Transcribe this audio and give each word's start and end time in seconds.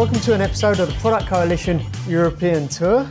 Welcome 0.00 0.20
to 0.20 0.32
an 0.32 0.40
episode 0.40 0.80
of 0.80 0.88
the 0.88 0.94
Product 0.94 1.26
Coalition 1.26 1.82
European 2.08 2.68
Tour. 2.68 3.06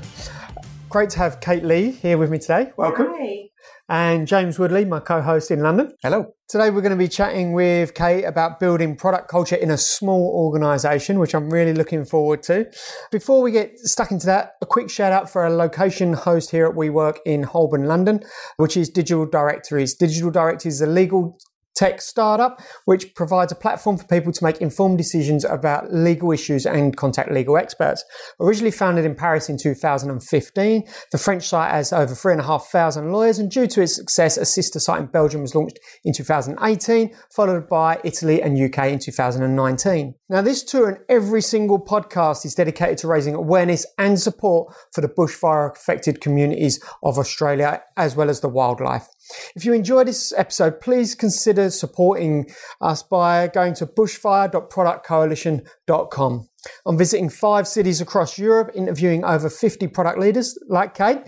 Great 0.89 1.11
to 1.11 1.19
have 1.19 1.39
Kate 1.39 1.63
Lee 1.63 1.91
here 1.91 2.17
with 2.17 2.31
me 2.31 2.39
today. 2.39 2.71
Welcome. 2.77 3.09
Hi. 3.11 3.49
And 3.89 4.27
James 4.27 4.57
Woodley, 4.57 4.85
my 4.85 4.99
co 4.99 5.21
host 5.21 5.51
in 5.51 5.61
London. 5.61 5.93
Hello. 6.01 6.33
Today 6.47 6.71
we're 6.71 6.81
going 6.81 6.89
to 6.89 6.97
be 6.97 7.07
chatting 7.07 7.53
with 7.53 7.93
Kate 7.93 8.23
about 8.23 8.59
building 8.59 8.95
product 8.95 9.27
culture 9.27 9.55
in 9.55 9.69
a 9.69 9.77
small 9.77 10.31
organisation, 10.33 11.19
which 11.19 11.35
I'm 11.35 11.51
really 11.51 11.73
looking 11.73 12.05
forward 12.05 12.41
to. 12.43 12.65
Before 13.11 13.43
we 13.43 13.51
get 13.51 13.77
stuck 13.77 14.09
into 14.09 14.25
that, 14.25 14.53
a 14.63 14.65
quick 14.65 14.89
shout 14.89 15.13
out 15.13 15.29
for 15.29 15.45
a 15.45 15.51
location 15.51 16.13
host 16.13 16.49
here 16.49 16.65
at 16.65 16.73
WeWork 16.73 17.17
in 17.23 17.43
Holborn, 17.43 17.85
London, 17.85 18.21
which 18.57 18.75
is 18.75 18.89
Digital 18.89 19.27
Directories. 19.27 19.93
Digital 19.93 20.31
Directories 20.31 20.73
is 20.73 20.81
a 20.81 20.87
legal 20.87 21.37
tech 21.75 22.01
startup 22.01 22.61
which 22.85 23.13
provides 23.15 23.51
a 23.51 23.55
platform 23.55 23.97
for 23.97 24.05
people 24.07 24.31
to 24.31 24.43
make 24.43 24.57
informed 24.57 24.97
decisions 24.97 25.45
about 25.45 25.93
legal 25.93 26.31
issues 26.31 26.65
and 26.65 26.97
contact 26.97 27.31
legal 27.31 27.57
experts. 27.57 28.03
Originally 28.39 28.71
founded 28.71 29.05
in 29.05 29.15
Paris 29.15 29.49
in 29.49 29.57
2015, 29.57 30.83
the 31.11 31.17
French 31.17 31.47
site 31.47 31.71
has 31.71 31.93
over 31.93 32.13
3,500 32.13 33.11
lawyers, 33.11 33.39
and 33.39 33.49
due 33.51 33.67
to 33.67 33.81
its 33.81 33.95
success, 33.95 34.37
a 34.37 34.45
sister 34.45 34.79
site 34.79 35.01
in 35.01 35.05
Belgium 35.07 35.41
was 35.41 35.55
launched 35.55 35.79
in 36.03 36.13
2018, 36.13 37.15
followed 37.31 37.67
by 37.67 37.99
Italy 38.03 38.41
and 38.41 38.59
UK 38.59 38.87
in 38.87 38.99
2019. 38.99 40.15
Now, 40.29 40.41
this 40.41 40.63
tour 40.63 40.89
and 40.89 40.99
every 41.09 41.41
single 41.41 41.79
podcast 41.79 42.45
is 42.45 42.55
dedicated 42.55 42.97
to 42.99 43.07
raising 43.07 43.35
awareness 43.35 43.85
and 43.97 44.19
support 44.19 44.73
for 44.93 45.01
the 45.01 45.07
bushfire 45.07 45.71
affected 45.71 46.21
communities 46.21 46.79
of 47.03 47.17
Australia 47.17 47.81
as 47.97 48.15
well 48.15 48.29
as 48.29 48.41
the 48.41 48.49
wildlife. 48.49 49.07
If 49.55 49.65
you 49.65 49.73
enjoyed 49.73 50.07
this 50.07 50.33
episode, 50.37 50.79
please 50.81 51.15
consider 51.15 51.69
supporting 51.69 52.49
us 52.81 53.03
by 53.03 53.47
going 53.47 53.75
to 53.75 53.85
bushfire.productcoalition.com. 53.85 56.49
I'm 56.85 56.97
visiting 56.97 57.29
five 57.29 57.67
cities 57.67 58.01
across 58.01 58.37
Europe, 58.37 58.71
interviewing 58.75 59.23
over 59.23 59.49
50 59.49 59.87
product 59.87 60.19
leaders 60.19 60.57
like 60.67 60.93
Kate 60.93 61.21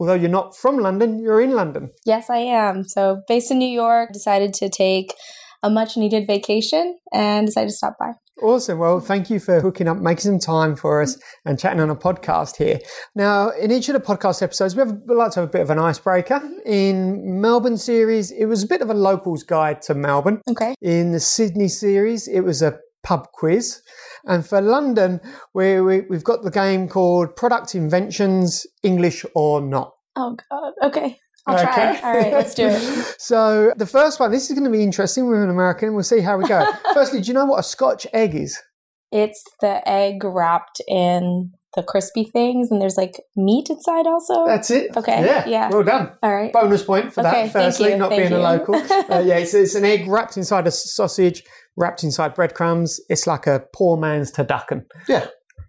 Although 0.00 0.14
you're 0.14 0.30
not 0.30 0.56
from 0.56 0.78
London, 0.78 1.20
you're 1.20 1.40
in 1.40 1.52
London. 1.52 1.90
Yes, 2.04 2.28
I 2.28 2.38
am. 2.38 2.84
So, 2.84 3.22
based 3.28 3.50
in 3.50 3.58
New 3.58 3.68
York, 3.68 4.12
decided 4.12 4.52
to 4.54 4.68
take 4.68 5.14
a 5.62 5.70
much 5.70 5.96
needed 5.96 6.26
vacation 6.26 6.98
and 7.12 7.46
decided 7.46 7.68
to 7.68 7.74
stop 7.74 7.96
by. 7.98 8.12
Awesome. 8.44 8.78
Well, 8.78 9.00
thank 9.00 9.30
you 9.30 9.40
for 9.40 9.62
hooking 9.62 9.88
up, 9.88 9.96
making 9.96 10.20
some 10.20 10.38
time 10.38 10.76
for 10.76 11.00
us 11.00 11.18
and 11.46 11.58
chatting 11.58 11.80
on 11.80 11.88
a 11.88 11.96
podcast 11.96 12.56
here. 12.56 12.78
Now, 13.14 13.48
in 13.48 13.72
each 13.72 13.88
of 13.88 13.94
the 13.94 14.00
podcast 14.00 14.42
episodes, 14.42 14.76
we, 14.76 14.80
have, 14.80 15.00
we 15.06 15.14
like 15.14 15.32
to 15.32 15.40
have 15.40 15.48
a 15.48 15.52
bit 15.52 15.62
of 15.62 15.70
an 15.70 15.78
icebreaker. 15.78 16.40
Mm-hmm. 16.40 16.70
In 16.70 17.40
Melbourne 17.40 17.78
series, 17.78 18.30
it 18.30 18.44
was 18.44 18.62
a 18.62 18.66
bit 18.66 18.82
of 18.82 18.90
a 18.90 18.94
locals 18.94 19.44
guide 19.44 19.80
to 19.82 19.94
Melbourne. 19.94 20.42
Okay. 20.46 20.74
In 20.82 21.12
the 21.12 21.20
Sydney 21.20 21.68
series, 21.68 22.28
it 22.28 22.40
was 22.40 22.60
a 22.60 22.78
pub 23.02 23.28
quiz. 23.32 23.80
And 24.26 24.46
for 24.46 24.60
London, 24.60 25.22
we, 25.54 25.80
we, 25.80 26.02
we've 26.10 26.22
got 26.22 26.42
the 26.42 26.50
game 26.50 26.86
called 26.86 27.36
Product 27.36 27.74
Inventions, 27.74 28.66
English 28.82 29.24
or 29.34 29.62
Not. 29.62 29.94
Oh, 30.16 30.36
God. 30.50 30.72
Okay. 30.82 31.18
I'll 31.46 31.58
try. 31.58 31.90
Okay. 31.90 32.00
All 32.02 32.12
right, 32.16 32.32
let's 32.32 32.54
do 32.54 32.66
it. 32.68 33.16
So 33.18 33.72
the 33.76 33.86
first 33.86 34.20
one, 34.20 34.30
this 34.30 34.50
is 34.50 34.58
going 34.58 34.64
to 34.64 34.70
be 34.70 34.82
interesting. 34.82 35.26
We're 35.26 35.44
an 35.44 35.50
American. 35.50 35.94
We'll 35.94 36.02
see 36.04 36.20
how 36.20 36.36
we 36.38 36.46
go. 36.46 36.70
Firstly, 36.94 37.20
do 37.20 37.28
you 37.28 37.34
know 37.34 37.44
what 37.46 37.58
a 37.60 37.62
Scotch 37.62 38.06
egg 38.12 38.34
is? 38.34 38.60
It's 39.12 39.42
the 39.60 39.86
egg 39.88 40.24
wrapped 40.24 40.80
in 40.88 41.52
the 41.76 41.82
crispy 41.82 42.24
things, 42.24 42.70
and 42.70 42.80
there's 42.80 42.96
like 42.96 43.14
meat 43.36 43.68
inside 43.70 44.06
also. 44.06 44.46
That's 44.46 44.70
it. 44.70 44.96
Okay, 44.96 45.24
Yeah. 45.24 45.46
yeah. 45.46 45.68
Well 45.70 45.82
done. 45.82 46.12
All 46.22 46.34
right. 46.34 46.52
Bonus 46.52 46.82
point 46.84 47.12
for 47.12 47.20
Okay, 47.20 47.30
that. 47.44 47.52
thank 47.52 47.52
Firstly, 47.52 47.90
you, 47.92 47.96
not 47.98 48.10
thank 48.10 48.22
being 48.22 48.32
a 48.32 48.38
local. 48.38 48.74
uh, 49.10 49.20
yeah, 49.24 49.36
it's, 49.38 49.54
it's 49.54 49.74
an 49.74 49.84
egg 49.84 50.06
wrapped 50.06 50.36
inside 50.36 50.66
a 50.66 50.70
sausage, 50.70 51.42
wrapped 51.76 52.04
inside 52.04 52.34
breadcrumbs. 52.34 53.00
It's 53.08 53.26
like 53.26 53.46
a 53.46 53.62
poor 53.74 53.96
man's 53.96 54.30
turducken, 54.32 54.84
Yeah. 55.08 55.26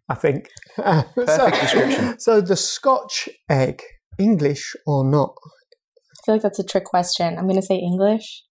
I 0.10 0.16
think. 0.16 0.48
Uh, 0.78 1.04
Perfect 1.16 1.38
so, 1.38 1.50
description. 1.50 2.20
So 2.20 2.42
the 2.42 2.56
Scotch 2.56 3.28
egg, 3.50 3.82
English 4.20 4.76
or 4.86 5.04
not? 5.10 5.34
I 6.26 6.32
feel 6.32 6.36
like 6.36 6.42
that's 6.42 6.60
a 6.60 6.64
trick 6.64 6.86
question. 6.86 7.38
I'm 7.38 7.46
going 7.46 7.56
to 7.60 7.62
say 7.62 7.76
English. 7.76 8.44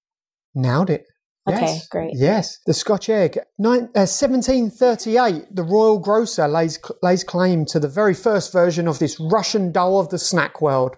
Nailed 0.55 0.91
it. 0.91 1.07
Okay, 1.47 1.81
great. 1.91 2.13
Yes, 2.15 2.59
the 2.67 2.73
Scotch 2.73 3.09
egg. 3.09 3.39
Nine, 3.59 3.91
uh, 3.95 4.07
1738, 4.07 5.55
the 5.55 5.63
royal 5.65 5.99
grocer 5.99 6.47
lays, 6.47 6.79
lays 7.03 7.25
claim 7.25 7.67
to 7.67 7.81
the 7.81 7.89
very 7.89 8.15
first 8.15 8.53
version 8.53 8.87
of 8.87 8.99
this 8.99 9.19
Russian 9.21 9.73
doll 9.73 9.99
of 9.99 10.09
the 10.09 10.19
snack 10.19 10.63
world. 10.63 10.97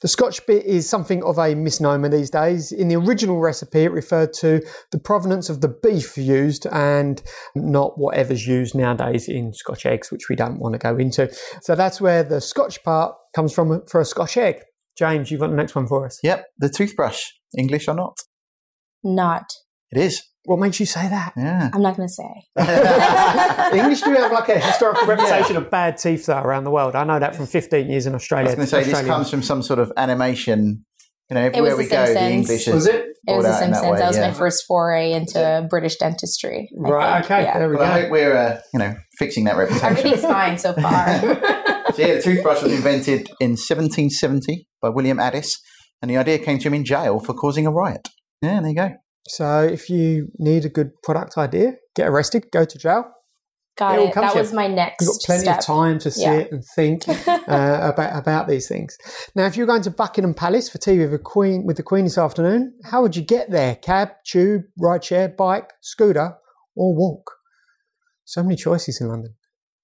The 0.00 0.08
Scotch 0.08 0.46
bit 0.46 0.64
is 0.64 0.88
something 0.88 1.22
of 1.24 1.38
a 1.38 1.54
misnomer 1.54 2.08
these 2.08 2.30
days. 2.30 2.72
In 2.72 2.88
the 2.88 2.96
original 2.96 3.40
recipe, 3.40 3.80
it 3.80 3.92
referred 3.92 4.32
to 4.34 4.62
the 4.92 4.98
provenance 4.98 5.50
of 5.50 5.60
the 5.60 5.68
beef 5.68 6.16
used 6.16 6.66
and 6.72 7.20
not 7.54 7.98
whatever's 7.98 8.46
used 8.46 8.74
nowadays 8.74 9.28
in 9.28 9.52
Scotch 9.52 9.84
eggs, 9.84 10.12
which 10.12 10.28
we 10.30 10.36
don't 10.36 10.58
want 10.58 10.72
to 10.72 10.78
go 10.78 10.96
into. 10.96 11.32
So 11.60 11.74
that's 11.74 12.00
where 12.00 12.22
the 12.22 12.40
Scotch 12.40 12.82
part 12.82 13.14
comes 13.34 13.52
from 13.52 13.82
for 13.86 14.00
a 14.00 14.04
Scotch 14.04 14.36
egg. 14.36 14.62
James, 14.98 15.30
you've 15.30 15.40
got 15.40 15.50
the 15.50 15.56
next 15.56 15.74
one 15.74 15.86
for 15.86 16.06
us. 16.06 16.18
Yep. 16.22 16.44
The 16.58 16.68
toothbrush. 16.68 17.22
English 17.56 17.88
or 17.88 17.94
not? 17.94 18.18
Not. 19.02 19.44
It 19.90 19.98
is. 19.98 20.22
What 20.44 20.58
makes 20.58 20.80
you 20.80 20.86
say 20.86 21.08
that? 21.08 21.34
Yeah. 21.36 21.70
I'm 21.72 21.82
not 21.82 21.96
going 21.96 22.08
to 22.08 22.12
say. 22.12 23.78
English 23.78 24.00
do 24.00 24.10
have 24.12 24.32
like 24.32 24.48
a 24.48 24.58
historical 24.58 25.06
reputation 25.06 25.56
of 25.56 25.70
bad 25.70 25.98
teeth 25.98 26.26
though 26.26 26.40
around 26.42 26.64
the 26.64 26.70
world. 26.70 26.96
I 26.96 27.04
know 27.04 27.18
that 27.20 27.36
from 27.36 27.46
15 27.46 27.88
years 27.88 28.06
in 28.06 28.14
Australia. 28.14 28.50
I 28.50 28.52
Australia. 28.52 28.62
was 28.62 28.70
going 28.72 28.82
to 28.82 28.96
say 28.96 29.02
this 29.02 29.08
comes 29.08 29.30
from 29.30 29.42
some 29.42 29.62
sort 29.62 29.78
of 29.78 29.92
animation. 29.96 30.84
You 31.32 31.40
know, 31.40 31.46
everywhere 31.46 31.76
was 31.76 31.78
we 31.78 31.84
The 31.84 31.90
go, 31.90 32.00
the 32.02 32.06
Simpsons. 32.08 32.32
English 32.50 32.68
is 32.68 32.74
Was 32.74 32.86
it? 32.88 32.94
It 33.26 33.32
was 33.36 33.44
The 33.46 33.52
out 33.52 33.62
in 33.62 33.70
that 33.70 33.80
Simpsons. 33.80 33.98
That, 34.00 34.08
was 34.08 34.16
yeah. 34.18 34.28
my 34.28 34.34
first 34.34 34.64
foray 34.68 35.12
into 35.12 35.66
British 35.70 35.96
dentistry. 35.96 36.68
I 36.84 36.90
Right, 36.90 37.12
think. 37.20 37.24
okay, 37.24 37.42
Yeah. 37.44 37.58
there 37.58 37.68
we 37.70 37.76
Well, 37.76 37.84
I 37.90 37.96
go. 37.96 38.02
hope 38.02 38.10
we're, 38.12 38.36
uh, 38.36 38.60
you 38.74 38.78
know, 38.80 38.94
fixing 39.18 39.44
that 39.44 39.56
reputation. 39.56 39.88
Everything's 39.96 40.20
fine 40.38 40.58
so 40.58 40.74
far. 40.74 41.06
so 41.20 42.02
yeah, 42.02 42.14
the 42.16 42.20
toothbrush 42.22 42.62
was 42.62 42.72
invented 42.72 43.30
in 43.40 43.52
1770 43.52 44.66
by 44.82 44.90
William 44.90 45.18
Addis, 45.18 45.58
and 46.02 46.10
the 46.10 46.18
idea 46.18 46.38
came 46.38 46.58
to 46.58 46.68
him 46.68 46.74
in 46.74 46.84
jail 46.84 47.18
for 47.18 47.32
causing 47.32 47.66
a 47.66 47.70
riot. 47.70 48.08
Yeah, 48.42 48.60
there 48.60 48.68
you 48.68 48.76
go. 48.76 48.90
So 49.28 49.60
if 49.62 49.88
you 49.88 50.28
need 50.38 50.66
a 50.66 50.68
good 50.68 50.90
product 51.02 51.38
idea, 51.38 51.76
get 51.96 52.08
arrested, 52.08 52.46
go 52.52 52.64
to 52.66 52.78
jail. 52.78 53.04
Got 53.78 53.98
It 53.98 54.08
it. 54.10 54.14
That 54.14 54.34
you. 54.34 54.40
was 54.40 54.52
my 54.52 54.66
next 54.66 55.02
You've 55.02 55.08
got 55.14 55.20
plenty 55.24 55.42
step. 55.44 55.58
of 55.60 55.64
time 55.64 55.98
to 56.00 56.10
sit 56.10 56.22
Yeah. 56.22 56.44
and 56.50 56.62
think 56.76 57.08
uh, 57.28 57.90
about 57.92 58.16
about 58.18 58.48
these 58.48 58.68
things. 58.68 58.96
Now, 59.34 59.46
if 59.46 59.56
you're 59.56 59.66
going 59.66 59.82
to 59.82 59.90
Buckingham 59.90 60.34
Palace 60.34 60.68
for 60.68 60.78
tea 60.78 60.98
with 60.98 61.10
the 61.10 61.18
Queen 61.18 61.64
with 61.66 61.78
the 61.78 61.82
Queen 61.82 62.04
this 62.04 62.18
afternoon, 62.18 62.74
how 62.84 63.00
would 63.02 63.16
you 63.16 63.22
get 63.22 63.50
there? 63.50 63.76
Cab, 63.76 64.10
tube, 64.26 64.62
rideshare, 64.80 65.34
bike, 65.36 65.70
scooter, 65.80 66.34
or 66.76 66.94
walk? 66.94 67.30
So 68.24 68.42
many 68.42 68.56
choices 68.56 69.00
in 69.00 69.08
London. 69.08 69.34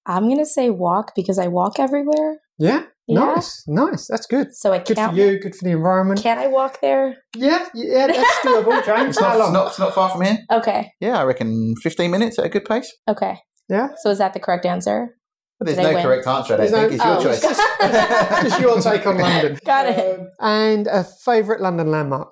I'm 0.05 0.23
going 0.25 0.37
to 0.39 0.45
say 0.45 0.69
walk 0.69 1.13
because 1.15 1.37
I 1.39 1.47
walk 1.47 1.79
everywhere. 1.79 2.39
Yeah, 2.57 2.83
Yeah. 3.07 3.25
nice, 3.25 3.63
nice. 3.67 4.07
That's 4.07 4.25
good. 4.25 4.47
So 4.55 4.71
I 4.73 4.79
Good 4.79 4.97
for 4.97 5.13
you. 5.13 5.39
Good 5.39 5.55
for 5.55 5.65
the 5.65 5.71
environment. 5.71 6.21
Can 6.21 6.37
I 6.37 6.47
walk 6.47 6.79
there? 6.81 7.17
Yeah, 7.35 7.67
yeah, 7.75 8.07
that's 8.07 8.35
doable, 8.45 8.83
James. 8.85 9.09
It's 9.17 9.19
How 9.19 9.27
not, 9.27 9.33
it's 9.35 9.39
long? 9.43 9.53
not, 9.53 9.67
it's 9.67 9.79
not 9.79 9.93
far 9.93 10.09
from 10.09 10.21
here. 10.23 10.39
Okay. 10.51 10.91
Yeah, 10.99 11.19
I 11.19 11.23
reckon 11.25 11.75
15 11.83 12.09
minutes 12.11 12.39
at 12.39 12.45
a 12.45 12.49
good 12.49 12.65
pace. 12.65 12.91
Okay. 13.07 13.37
Yeah. 13.69 13.89
So 14.01 14.09
is 14.09 14.17
that 14.17 14.33
the 14.33 14.39
correct 14.39 14.65
answer? 14.65 15.15
But 15.59 15.65
there's 15.65 15.77
Did 15.77 15.85
I 15.85 15.89
no 15.89 15.95
win? 15.95 16.05
correct 16.05 16.27
answer, 16.27 16.53
I 16.53 16.57
don't 16.57 16.71
There's 16.71 16.71
no- 16.71 16.89
think. 16.89 16.93
It's 16.93 17.03
your 17.03 17.17
oh. 17.17 17.23
choice. 17.23 18.43
Just 18.43 18.61
your 18.61 18.81
take 18.81 19.05
on 19.05 19.17
London. 19.17 19.59
Got 19.65 19.85
it. 19.87 20.19
Um, 20.19 20.27
and 20.39 20.87
a 20.87 21.03
favourite 21.25 21.61
London 21.61 21.91
landmark. 21.91 22.29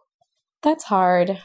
That's 0.64 0.86
hard. 0.86 1.38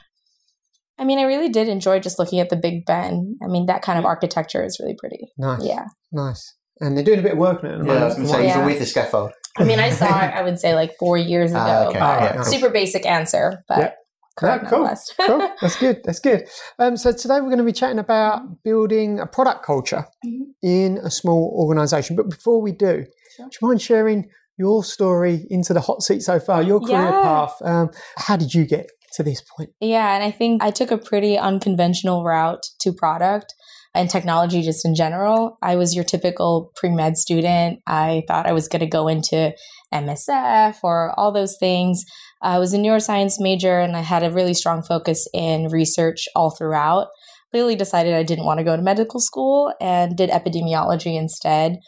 I 0.99 1.05
mean, 1.05 1.19
I 1.19 1.23
really 1.23 1.49
did 1.49 1.69
enjoy 1.69 1.99
just 1.99 2.19
looking 2.21 2.39
at 2.39 2.51
the 2.51 2.57
Big 2.57 2.85
Ben. 2.87 3.37
I 3.43 3.49
mean, 3.49 3.67
that 3.67 3.83
kind 3.83 3.99
of 3.99 4.05
architecture 4.05 4.65
is 4.65 4.79
really 4.81 4.95
pretty. 4.97 5.33
Nice, 5.37 5.65
Yeah. 5.65 5.87
nice. 6.13 6.55
And 6.81 6.97
they're 6.97 7.05
doing 7.05 7.19
a 7.19 7.23
bit 7.23 7.33
of 7.33 7.39
work 7.39 7.65
on 7.65 7.71
it. 7.71 7.75
At 7.75 7.79
the 7.81 7.87
Yeah, 7.87 7.93
I 8.01 8.05
was 8.05 8.17
moment. 8.17 8.17
going 8.17 8.27
to 8.29 8.33
say, 8.35 8.45
Yeah. 8.47 8.55
even 8.55 8.67
with 8.67 8.79
the 8.79 8.87
scaffold. 8.87 9.33
I 9.59 9.65
mean, 9.65 9.81
I 9.81 9.91
saw 9.91 10.07
it, 10.25 10.33
I 10.35 10.43
would 10.43 10.61
say, 10.61 10.75
like 10.75 10.93
four 11.01 11.17
years 11.17 11.51
ago. 11.51 11.61
Ah, 11.61 11.85
okay. 11.89 11.99
but 11.99 12.35
Yeah. 12.37 12.43
Super 12.43 12.69
basic 12.71 13.05
answer, 13.07 13.65
but 13.69 13.97
Yeah. 14.41 14.59
cool. 14.59 14.89
cool. 15.27 15.39
That's 15.61 15.77
good. 15.77 16.01
That's 16.05 16.21
good. 16.21 16.49
Um, 16.79 16.97
so 16.97 17.13
today 17.13 17.35
we're 17.41 17.47
going 17.49 17.59
to 17.59 17.65
be 17.65 17.73
chatting 17.73 17.99
about 17.99 18.63
building 18.63 19.19
a 19.21 19.27
product 19.27 19.65
culture 19.65 20.07
Mhm. 20.25 20.41
in 20.63 20.99
a 20.99 21.11
small 21.11 21.53
organisation. 21.59 22.17
But 22.17 22.31
before 22.31 22.61
we 22.63 22.73
do, 22.73 23.05
Sure. 23.37 23.47
do 23.47 23.57
you 23.61 23.69
mind 23.69 23.83
sharing 23.83 24.29
your 24.59 24.85
story 24.85 25.47
into 25.51 25.73
the 25.75 25.81
hot 25.81 26.03
seat 26.03 26.21
so 26.23 26.39
far, 26.39 26.63
your 26.63 26.81
career 26.81 27.03
Yeah. 27.11 27.23
path? 27.23 27.55
Um, 27.63 27.91
how 28.17 28.37
did 28.37 28.55
you 28.55 28.65
get 28.67 28.87
to 29.15 29.23
this 29.23 29.43
point? 29.57 29.71
Yeah, 29.81 30.15
and 30.15 30.23
I 30.25 30.31
think 30.31 30.63
I 30.63 30.71
took 30.71 30.91
a 30.91 30.99
pretty 30.99 31.37
unconventional 31.39 32.23
route 32.25 32.63
to 32.81 32.93
product 32.93 33.55
and 33.95 34.09
technology 34.09 34.63
just 34.63 34.87
in 34.87 34.95
general. 34.95 35.59
I 35.63 35.77
was 35.77 35.95
your 35.95 36.05
typical 36.05 36.71
pre 36.77 36.89
med 36.91 37.19
student. 37.19 37.81
I 37.87 38.23
thought 38.27 38.47
I 38.47 38.53
was 38.53 38.69
going 38.69 38.81
to 38.81 38.87
go 38.87 39.09
into 39.09 39.53
MSF 39.93 40.77
or 40.83 41.13
all 41.19 41.33
those 41.33 41.57
things. 41.59 42.05
I 42.43 42.59
was 42.59 42.75
a 42.75 42.79
neuroscience 42.79 43.35
major 43.39 43.79
and 43.79 43.97
I 43.97 44.01
had 44.01 44.25
a 44.25 44.31
really 44.31 44.55
strong 44.55 44.83
focus 44.83 45.29
in 45.33 45.69
research 45.69 46.29
all 46.35 46.51
throughout. 46.51 47.09
Clearly 47.53 47.77
decided 47.77 48.15
I 48.15 48.25
didn't 48.25 48.47
want 48.47 48.59
to 48.59 48.65
go 48.65 48.77
to 48.77 48.83
medical 48.83 49.21
school 49.21 49.73
and 49.81 50.17
did 50.17 50.31
epidemiology 50.31 51.19
instead. 51.19 51.79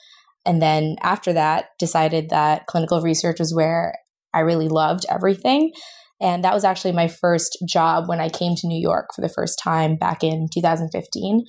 And 0.46 0.62
then 0.62 0.96
after 1.02 1.32
that, 1.32 1.66
decided 1.78 2.30
that 2.30 2.66
clinical 2.66 3.00
research 3.00 3.40
was 3.40 3.54
where 3.54 3.94
I 4.32 4.40
really 4.40 4.68
loved 4.68 5.06
everything. 5.10 5.72
And 6.20 6.44
that 6.44 6.54
was 6.54 6.64
actually 6.64 6.92
my 6.92 7.08
first 7.08 7.58
job 7.68 8.08
when 8.08 8.20
I 8.20 8.28
came 8.28 8.54
to 8.56 8.68
New 8.68 8.80
York 8.80 9.08
for 9.14 9.22
the 9.22 9.28
first 9.28 9.58
time 9.62 9.96
back 9.96 10.22
in 10.22 10.48
2015. 10.52 11.44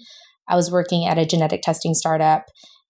I 0.48 0.56
was 0.56 0.72
working 0.72 1.06
at 1.06 1.18
a 1.18 1.26
genetic 1.26 1.62
testing 1.62 1.94
startup. 1.94 2.46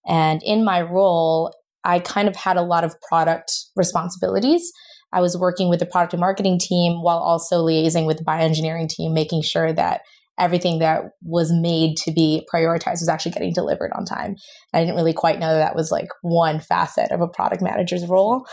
And 0.06 0.40
in 0.42 0.64
my 0.64 0.80
role, 0.80 1.52
I 1.84 1.98
kind 1.98 2.28
of 2.28 2.36
had 2.36 2.56
a 2.56 2.62
lot 2.62 2.84
of 2.84 2.94
product 3.08 3.52
responsibilities. 3.76 4.72
I 5.12 5.20
was 5.20 5.36
working 5.36 5.68
with 5.68 5.80
the 5.80 5.86
product 5.86 6.12
and 6.12 6.20
marketing 6.20 6.58
team 6.58 7.02
while 7.02 7.18
also 7.18 7.64
liaising 7.64 8.06
with 8.06 8.18
the 8.18 8.24
bioengineering 8.24 8.88
team, 8.88 9.14
making 9.14 9.42
sure 9.42 9.72
that 9.72 10.02
everything 10.38 10.80
that 10.80 11.04
was 11.22 11.50
made 11.52 11.96
to 11.96 12.12
be 12.12 12.46
prioritized 12.52 13.00
was 13.00 13.08
actually 13.08 13.32
getting 13.32 13.52
delivered 13.52 13.92
on 13.94 14.04
time. 14.04 14.36
I 14.74 14.80
didn't 14.80 14.96
really 14.96 15.14
quite 15.14 15.38
know 15.38 15.48
that, 15.48 15.60
that 15.60 15.76
was 15.76 15.90
like 15.90 16.08
one 16.22 16.60
facet 16.60 17.10
of 17.10 17.20
a 17.20 17.28
product 17.28 17.62
manager's 17.62 18.06
role. 18.06 18.46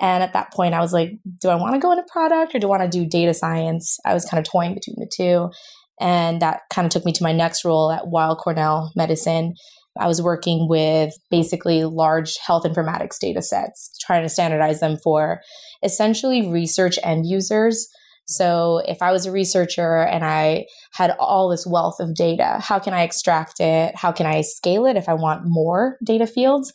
And 0.00 0.22
at 0.22 0.32
that 0.32 0.52
point, 0.52 0.74
I 0.74 0.80
was 0.80 0.92
like, 0.92 1.12
do 1.40 1.48
I 1.48 1.54
want 1.56 1.74
to 1.74 1.80
go 1.80 1.92
into 1.92 2.04
product 2.10 2.54
or 2.54 2.58
do 2.58 2.66
I 2.66 2.78
want 2.78 2.90
to 2.92 2.98
do 2.98 3.06
data 3.06 3.34
science? 3.34 3.98
I 4.04 4.14
was 4.14 4.24
kind 4.24 4.38
of 4.38 4.50
toying 4.50 4.74
between 4.74 4.96
the 4.98 5.10
two. 5.14 5.50
And 6.00 6.40
that 6.40 6.62
kind 6.72 6.86
of 6.86 6.92
took 6.92 7.04
me 7.04 7.12
to 7.12 7.22
my 7.22 7.32
next 7.32 7.64
role 7.64 7.90
at 7.90 8.08
Weill 8.08 8.36
Cornell 8.36 8.92
Medicine. 8.96 9.54
I 10.00 10.08
was 10.08 10.22
working 10.22 10.66
with 10.68 11.12
basically 11.30 11.84
large 11.84 12.38
health 12.38 12.64
informatics 12.64 13.18
data 13.20 13.42
sets, 13.42 13.96
trying 14.00 14.22
to 14.22 14.28
standardize 14.28 14.80
them 14.80 14.96
for 15.04 15.42
essentially 15.82 16.48
research 16.48 16.98
end 17.02 17.26
users. 17.26 17.88
So 18.26 18.80
if 18.86 19.02
I 19.02 19.12
was 19.12 19.26
a 19.26 19.32
researcher 19.32 20.02
and 20.02 20.24
I 20.24 20.66
had 20.92 21.14
all 21.18 21.48
this 21.48 21.66
wealth 21.66 22.00
of 22.00 22.14
data, 22.14 22.58
how 22.60 22.78
can 22.78 22.94
I 22.94 23.02
extract 23.02 23.60
it? 23.60 23.94
How 23.96 24.12
can 24.12 24.26
I 24.26 24.40
scale 24.40 24.86
it 24.86 24.96
if 24.96 25.08
I 25.08 25.14
want 25.14 25.42
more 25.44 25.98
data 26.04 26.26
fields? 26.26 26.72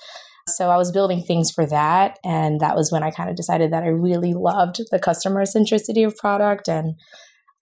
So 0.48 0.70
I 0.70 0.78
was 0.78 0.92
building 0.92 1.24
things 1.24 1.50
for 1.50 1.66
that. 1.66 2.20
And 2.24 2.60
that 2.60 2.76
was 2.76 2.92
when 2.92 3.04
I 3.04 3.10
kind 3.10 3.30
of 3.30 3.36
decided 3.36 3.74
that 3.74 3.84
I 3.84 3.88
really 3.88 4.34
loved 4.36 4.82
the 4.92 5.00
customer 5.00 5.44
centricity 5.44 6.06
of 6.06 6.16
product 6.18 6.68
and 6.68 6.96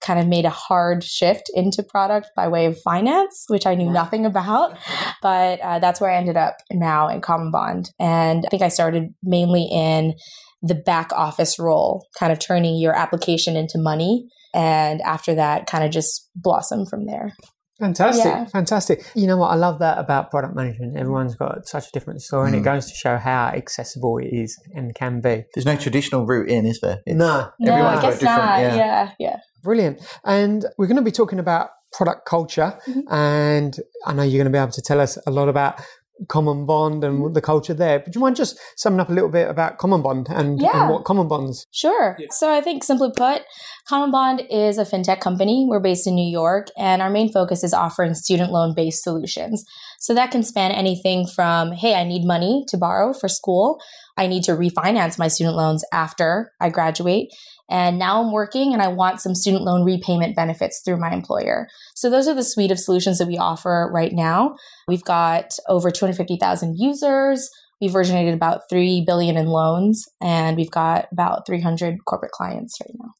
kind 0.04 0.20
of 0.20 0.26
made 0.26 0.44
a 0.44 0.50
hard 0.50 1.02
shift 1.02 1.50
into 1.54 1.82
product 1.82 2.30
by 2.36 2.48
way 2.48 2.66
of 2.66 2.80
finance, 2.80 3.44
which 3.48 3.66
I 3.66 3.74
knew 3.74 3.90
nothing 3.90 4.26
about. 4.26 4.76
But 5.22 5.60
uh, 5.60 5.78
that's 5.78 6.00
where 6.00 6.10
I 6.10 6.16
ended 6.16 6.36
up 6.36 6.58
now 6.70 7.08
in 7.08 7.20
Common 7.20 7.50
Bond. 7.50 7.90
And 7.98 8.44
I 8.46 8.48
think 8.48 8.62
I 8.62 8.68
started 8.68 9.14
mainly 9.22 9.68
in 9.70 10.14
the 10.62 10.74
back 10.74 11.12
office 11.12 11.58
role, 11.58 12.06
kind 12.18 12.32
of 12.32 12.38
turning 12.38 12.76
your 12.76 12.94
application 12.94 13.56
into 13.56 13.78
money. 13.78 14.26
And 14.54 15.00
after 15.02 15.34
that, 15.34 15.66
kind 15.66 15.84
of 15.84 15.90
just 15.90 16.30
blossom 16.34 16.86
from 16.86 17.06
there. 17.06 17.32
Fantastic, 17.80 18.24
Yeah. 18.24 18.44
fantastic. 18.46 19.04
You 19.14 19.26
know 19.26 19.36
what? 19.36 19.48
I 19.48 19.56
love 19.56 19.80
that 19.80 19.98
about 19.98 20.30
product 20.30 20.54
management. 20.54 20.96
Everyone's 20.96 21.34
got 21.34 21.66
such 21.66 21.88
a 21.88 21.90
different 21.92 22.22
story, 22.22 22.46
and 22.48 22.56
it 22.56 22.60
Mm. 22.60 22.64
goes 22.64 22.86
to 22.86 22.94
show 22.94 23.16
how 23.16 23.46
accessible 23.48 24.18
it 24.18 24.28
is 24.32 24.56
and 24.74 24.94
can 24.94 25.20
be. 25.20 25.44
There's 25.54 25.66
no 25.66 25.76
traditional 25.76 26.24
route 26.24 26.48
in, 26.48 26.66
is 26.66 26.80
there? 26.80 27.00
It's- 27.06 27.16
No, 27.16 27.48
No, 27.58 27.72
I 27.72 27.76
Everyone's 27.76 28.00
guess 28.02 28.18
different- 28.20 28.38
not. 28.44 28.60
yeah. 28.60 28.74
yeah, 28.76 29.10
yeah. 29.18 29.36
Brilliant. 29.62 30.00
And 30.24 30.66
we're 30.78 30.86
going 30.86 30.96
to 30.96 31.02
be 31.02 31.10
talking 31.10 31.38
about 31.40 31.70
product 31.92 32.26
culture. 32.26 32.78
Mhm. 32.86 33.02
And 33.10 33.76
I 34.06 34.12
know 34.12 34.22
you're 34.22 34.38
going 34.42 34.52
to 34.52 34.56
be 34.56 34.60
able 34.60 34.72
to 34.72 34.82
tell 34.82 35.00
us 35.00 35.18
a 35.26 35.30
lot 35.30 35.48
about 35.48 35.80
Common 36.28 36.64
Bond 36.66 37.02
and 37.04 37.18
Mm-hmm. 37.20 37.32
the 37.34 37.40
culture 37.40 37.74
there. 37.74 37.98
But 37.98 38.12
do 38.12 38.18
you 38.18 38.22
mind 38.22 38.36
just 38.36 38.58
summing 38.76 39.00
up 39.00 39.10
a 39.10 39.12
little 39.12 39.28
bit 39.28 39.48
about 39.48 39.78
Common 39.78 40.02
Bond 40.02 40.28
and, 40.30 40.60
Yeah. 40.60 40.82
and 40.84 40.90
what 40.92 41.04
Common 41.04 41.28
Bonds? 41.28 41.66
Sure. 41.72 42.16
So 42.30 42.52
I 42.52 42.60
think 42.60 42.84
simply 42.84 43.10
put, 43.16 43.42
Common 43.88 44.10
Bond 44.10 44.42
is 44.50 44.78
a 44.78 44.84
fintech 44.84 45.20
company. 45.20 45.66
We're 45.68 45.80
based 45.80 46.06
in 46.06 46.14
New 46.14 46.30
York, 46.30 46.68
and 46.78 47.02
our 47.02 47.10
main 47.10 47.32
focus 47.32 47.64
is 47.64 47.74
offering 47.74 48.14
student 48.14 48.52
loan 48.52 48.74
based 48.74 49.02
solutions. 49.02 49.64
So 50.00 50.14
that 50.14 50.30
can 50.30 50.42
span 50.42 50.70
anything 50.70 51.26
from, 51.26 51.72
hey, 51.72 51.94
I 51.94 52.04
need 52.04 52.24
money 52.26 52.64
to 52.68 52.76
borrow 52.76 53.12
for 53.12 53.28
school. 53.28 53.80
I 54.16 54.26
need 54.28 54.44
to 54.44 54.52
refinance 54.52 55.18
my 55.18 55.28
student 55.28 55.56
loans 55.56 55.84
after 55.92 56.52
I 56.60 56.68
graduate. 56.70 57.28
And 57.70 57.98
now 57.98 58.22
I'm 58.22 58.32
working 58.32 58.72
and 58.72 58.82
I 58.82 58.88
want 58.88 59.20
some 59.20 59.34
student 59.34 59.64
loan 59.64 59.84
repayment 59.84 60.36
benefits 60.36 60.82
through 60.84 60.98
my 60.98 61.12
employer. 61.12 61.68
So 61.94 62.10
those 62.10 62.28
are 62.28 62.34
the 62.34 62.44
suite 62.44 62.70
of 62.70 62.78
solutions 62.78 63.18
that 63.18 63.28
we 63.28 63.38
offer 63.38 63.90
right 63.92 64.12
now. 64.12 64.56
We've 64.86 65.04
got 65.04 65.52
over 65.68 65.90
250,000 65.90 66.76
users. 66.78 67.48
We've 67.80 67.94
originated 67.94 68.34
about 68.34 68.62
3 68.70 69.04
billion 69.06 69.36
in 69.36 69.46
loans 69.46 70.04
and 70.20 70.56
we've 70.56 70.70
got 70.70 71.06
about 71.12 71.46
300 71.46 72.04
corporate 72.04 72.32
clients 72.32 72.76
right 72.80 72.94
now. 72.98 73.10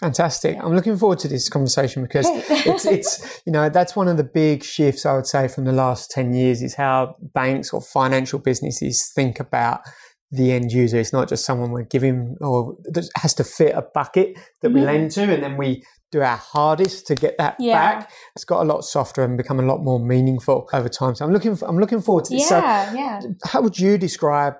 Fantastic. 0.00 0.56
I'm 0.58 0.74
looking 0.74 0.96
forward 0.96 1.18
to 1.20 1.28
this 1.28 1.50
conversation 1.50 2.02
because 2.02 2.26
it's, 2.26 2.86
it's, 2.86 3.42
you 3.46 3.52
know, 3.52 3.68
that's 3.68 3.94
one 3.94 4.08
of 4.08 4.16
the 4.16 4.24
big 4.24 4.64
shifts 4.64 5.04
I 5.04 5.14
would 5.14 5.26
say 5.26 5.46
from 5.46 5.64
the 5.64 5.72
last 5.72 6.10
10 6.10 6.32
years 6.32 6.62
is 6.62 6.74
how 6.74 7.16
banks 7.34 7.70
or 7.70 7.82
financial 7.82 8.38
businesses 8.38 9.12
think 9.14 9.38
about 9.38 9.82
the 10.30 10.52
end 10.52 10.72
user. 10.72 10.98
It's 10.98 11.12
not 11.12 11.28
just 11.28 11.44
someone 11.44 11.72
we're 11.72 11.82
giving 11.82 12.36
or 12.40 12.76
that 12.84 13.08
has 13.16 13.34
to 13.34 13.44
fit 13.44 13.74
a 13.74 13.82
bucket 13.82 14.38
that 14.62 14.70
we 14.70 14.80
lend 14.80 15.10
mm-hmm. 15.10 15.26
to 15.26 15.34
and 15.34 15.42
then 15.42 15.56
we 15.56 15.84
do 16.12 16.20
our 16.22 16.36
hardest 16.36 17.06
to 17.08 17.14
get 17.14 17.36
that 17.38 17.56
Yeah. 17.58 17.74
back. 17.74 18.10
It's 18.34 18.44
got 18.44 18.62
a 18.62 18.64
lot 18.64 18.84
softer 18.84 19.22
and 19.22 19.36
become 19.36 19.60
a 19.60 19.64
lot 19.64 19.82
more 19.82 20.00
meaningful 20.00 20.68
over 20.72 20.88
time. 20.88 21.14
So 21.14 21.24
I'm 21.24 21.32
looking, 21.32 21.54
for, 21.56 21.68
I'm 21.68 21.78
looking 21.78 22.00
forward 22.00 22.24
to 22.26 22.34
this. 22.34 22.48
So 22.48 22.58
yeah, 22.58 22.94
yeah. 22.94 23.20
how 23.44 23.62
would 23.62 23.78
you 23.78 23.96
describe 23.98 24.54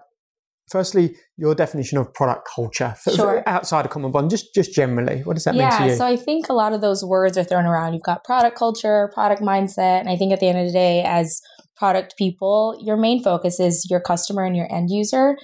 firstly 0.71 1.17
your 1.37 1.55
definition 1.55 1.99
of 1.99 2.15
product 2.15 2.49
culture 2.55 2.95
for, 3.03 3.11
Sure. 3.11 3.43
outside 3.47 3.85
of 3.85 3.91
common 3.91 4.13
bond 4.13 4.31
just 4.31 4.55
just 4.55 4.73
generally 4.73 5.21
what 5.23 5.35
does 5.35 5.43
that 5.45 5.55
mean 5.55 5.69
to 5.69 5.77
Yeah, 5.77 5.87
you 5.87 5.97
so 5.97 6.07
I 6.07 6.17
think 6.17 6.49
a 6.49 6.53
lot 6.53 6.73
of 6.73 6.81
those 6.81 7.05
words 7.05 7.37
are 7.37 7.43
thrown 7.43 7.67
around. 7.67 7.95
You've 7.95 8.05
got 8.05 8.23
product 8.23 8.57
culture, 8.57 9.11
product 9.13 9.43
mindset, 9.43 10.01
and 10.01 10.09
I 10.09 10.17
think 10.17 10.33
at 10.33 10.39
the 10.39 10.47
end 10.47 10.59
of 10.59 10.67
the 10.67 10.73
day, 10.73 11.03
as 11.03 11.41
product 11.81 12.15
people, 12.19 12.79
your 12.85 12.99
main 12.99 13.23
focus 13.23 13.59
is 13.59 13.89
your 13.91 14.01
customer 14.01 14.45
and 14.45 14.55
your 14.55 14.71
end 14.73 14.91
user. 14.91 15.37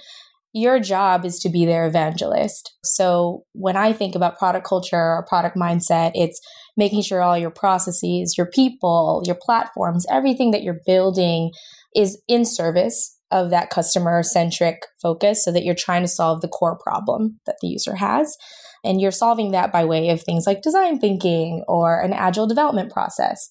Your 0.53 0.79
job 0.79 1.25
is 1.25 1.39
to 1.39 1.49
be 1.49 1.65
their 1.65 1.87
evangelist. 1.87 2.75
So 2.83 3.43
when 3.53 3.75
I 3.75 3.91
think 3.91 4.15
about 4.15 4.37
product 4.37 4.65
culture 4.65 4.95
or 4.95 5.25
product 5.27 5.57
mindset, 5.57 6.11
it's 6.13 6.39
making 6.77 7.01
sure 7.01 7.21
all 7.21 7.37
your 7.37 7.49
processes, 7.49 8.35
your 8.37 8.45
people, 8.45 9.23
your 9.25 9.37
platforms, 9.41 10.05
everything 10.11 10.51
that 10.51 10.61
you're 10.61 10.79
building 10.85 11.51
is 11.95 12.21
in 12.27 12.45
service 12.45 13.17
of 13.31 13.49
that 13.49 13.71
customer 13.71 14.21
centric 14.23 14.83
focus 15.01 15.43
so 15.43 15.51
that 15.51 15.63
you're 15.63 15.75
trying 15.75 16.03
to 16.03 16.07
solve 16.07 16.41
the 16.41 16.47
core 16.47 16.77
problem 16.81 17.39
that 17.47 17.57
the 17.61 17.67
user 17.67 17.95
has. 17.95 18.37
And 18.83 19.01
you're 19.01 19.11
solving 19.11 19.51
that 19.51 19.71
by 19.71 19.85
way 19.85 20.09
of 20.09 20.21
things 20.21 20.45
like 20.45 20.61
design 20.61 20.99
thinking 20.99 21.63
or 21.67 21.99
an 21.99 22.13
agile 22.13 22.47
development 22.47 22.91
process. 22.91 23.49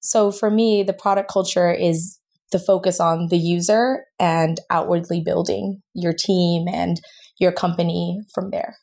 So 0.00 0.30
for 0.30 0.50
me, 0.50 0.82
the 0.84 0.92
product 0.92 1.30
culture 1.30 1.72
is 1.72 2.20
the 2.52 2.58
focus 2.58 3.00
on 3.00 3.28
the 3.30 3.38
user 3.38 4.04
and 4.18 4.58
outwardly 4.70 5.20
building 5.20 5.82
your 5.94 6.12
team 6.12 6.66
and 6.68 7.00
your 7.38 7.52
company 7.52 8.20
from 8.34 8.50
there. 8.50 8.76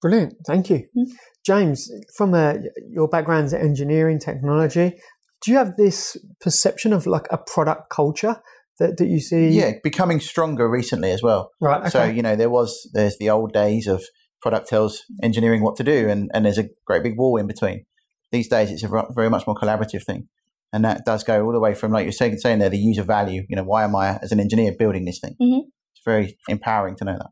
brilliant 0.00 0.34
thank 0.46 0.70
you 0.70 0.84
Mhm. 0.96 1.06
james 1.44 1.90
from 2.16 2.34
a, 2.34 2.58
your 2.88 3.08
background's 3.08 3.52
engineering 3.52 4.18
technology 4.18 4.94
do 5.42 5.50
you 5.50 5.56
have 5.56 5.76
this 5.76 6.16
perception 6.40 6.92
of 6.92 7.06
like 7.06 7.26
a 7.30 7.38
product 7.38 7.90
culture 7.90 8.40
that, 8.78 8.96
that 8.98 9.06
you 9.06 9.20
see? 9.20 9.48
Yeah, 9.48 9.72
becoming 9.82 10.20
stronger 10.20 10.68
recently 10.68 11.10
as 11.10 11.22
well. 11.22 11.50
Right. 11.60 11.80
Okay. 11.80 11.90
So, 11.90 12.04
you 12.04 12.22
know, 12.22 12.36
there 12.36 12.50
was, 12.50 12.88
there's 12.92 13.18
the 13.18 13.30
old 13.30 13.52
days 13.52 13.86
of 13.86 14.02
product 14.40 14.68
tells 14.68 15.02
engineering 15.22 15.62
what 15.62 15.76
to 15.76 15.84
do, 15.84 16.08
and, 16.08 16.30
and 16.32 16.44
there's 16.44 16.58
a 16.58 16.68
great 16.86 17.02
big 17.02 17.16
wall 17.18 17.36
in 17.36 17.46
between. 17.46 17.84
These 18.30 18.48
days, 18.48 18.70
it's 18.70 18.82
a 18.84 18.88
very 19.14 19.30
much 19.30 19.46
more 19.46 19.56
collaborative 19.56 20.04
thing. 20.04 20.28
And 20.72 20.84
that 20.84 21.04
does 21.06 21.24
go 21.24 21.44
all 21.44 21.52
the 21.52 21.60
way 21.60 21.74
from, 21.74 21.92
like 21.92 22.04
you're 22.04 22.12
saying, 22.12 22.38
saying 22.38 22.58
there, 22.58 22.68
the 22.68 22.78
user 22.78 23.02
value. 23.02 23.42
You 23.48 23.56
know, 23.56 23.64
why 23.64 23.84
am 23.84 23.96
I, 23.96 24.18
as 24.22 24.32
an 24.32 24.40
engineer, 24.40 24.72
building 24.78 25.04
this 25.04 25.18
thing? 25.18 25.34
Mhm. 25.40 25.60
It's 25.94 26.02
very 26.04 26.36
empowering 26.48 26.96
to 26.96 27.04
know 27.04 27.16
that. 27.18 27.30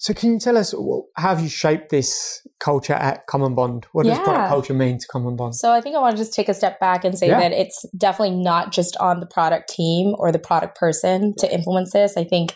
So, 0.00 0.12
can 0.12 0.32
you 0.32 0.38
tell 0.38 0.56
us 0.58 0.74
how 1.16 1.28
have 1.28 1.40
you 1.40 1.48
shaped 1.48 1.90
this 1.90 2.44
culture 2.58 2.94
at 2.94 3.26
Common 3.26 3.54
Bond? 3.54 3.86
What 3.92 4.06
does 4.06 4.18
product 4.18 4.48
culture 4.48 4.74
mean 4.74 4.98
to 4.98 5.06
Common 5.06 5.36
Bond? 5.36 5.54
So 5.54 5.72
I 5.72 5.80
think 5.80 5.96
I 5.96 6.00
want 6.00 6.16
to 6.16 6.22
just 6.22 6.34
take 6.34 6.48
a 6.48 6.54
step 6.54 6.80
back 6.80 7.04
and 7.04 7.16
say 7.18 7.28
Yeah. 7.28 7.40
that 7.40 7.52
it's 7.52 7.86
definitely 7.96 8.36
not 8.36 8.72
just 8.72 8.96
on 8.98 9.20
the 9.20 9.26
product 9.26 9.70
team 9.70 10.14
or 10.18 10.32
the 10.32 10.38
product 10.38 10.76
person 10.76 11.32
to 11.38 11.54
implement 11.54 11.88
this. 11.92 12.16
I 12.16 12.24
think 12.24 12.54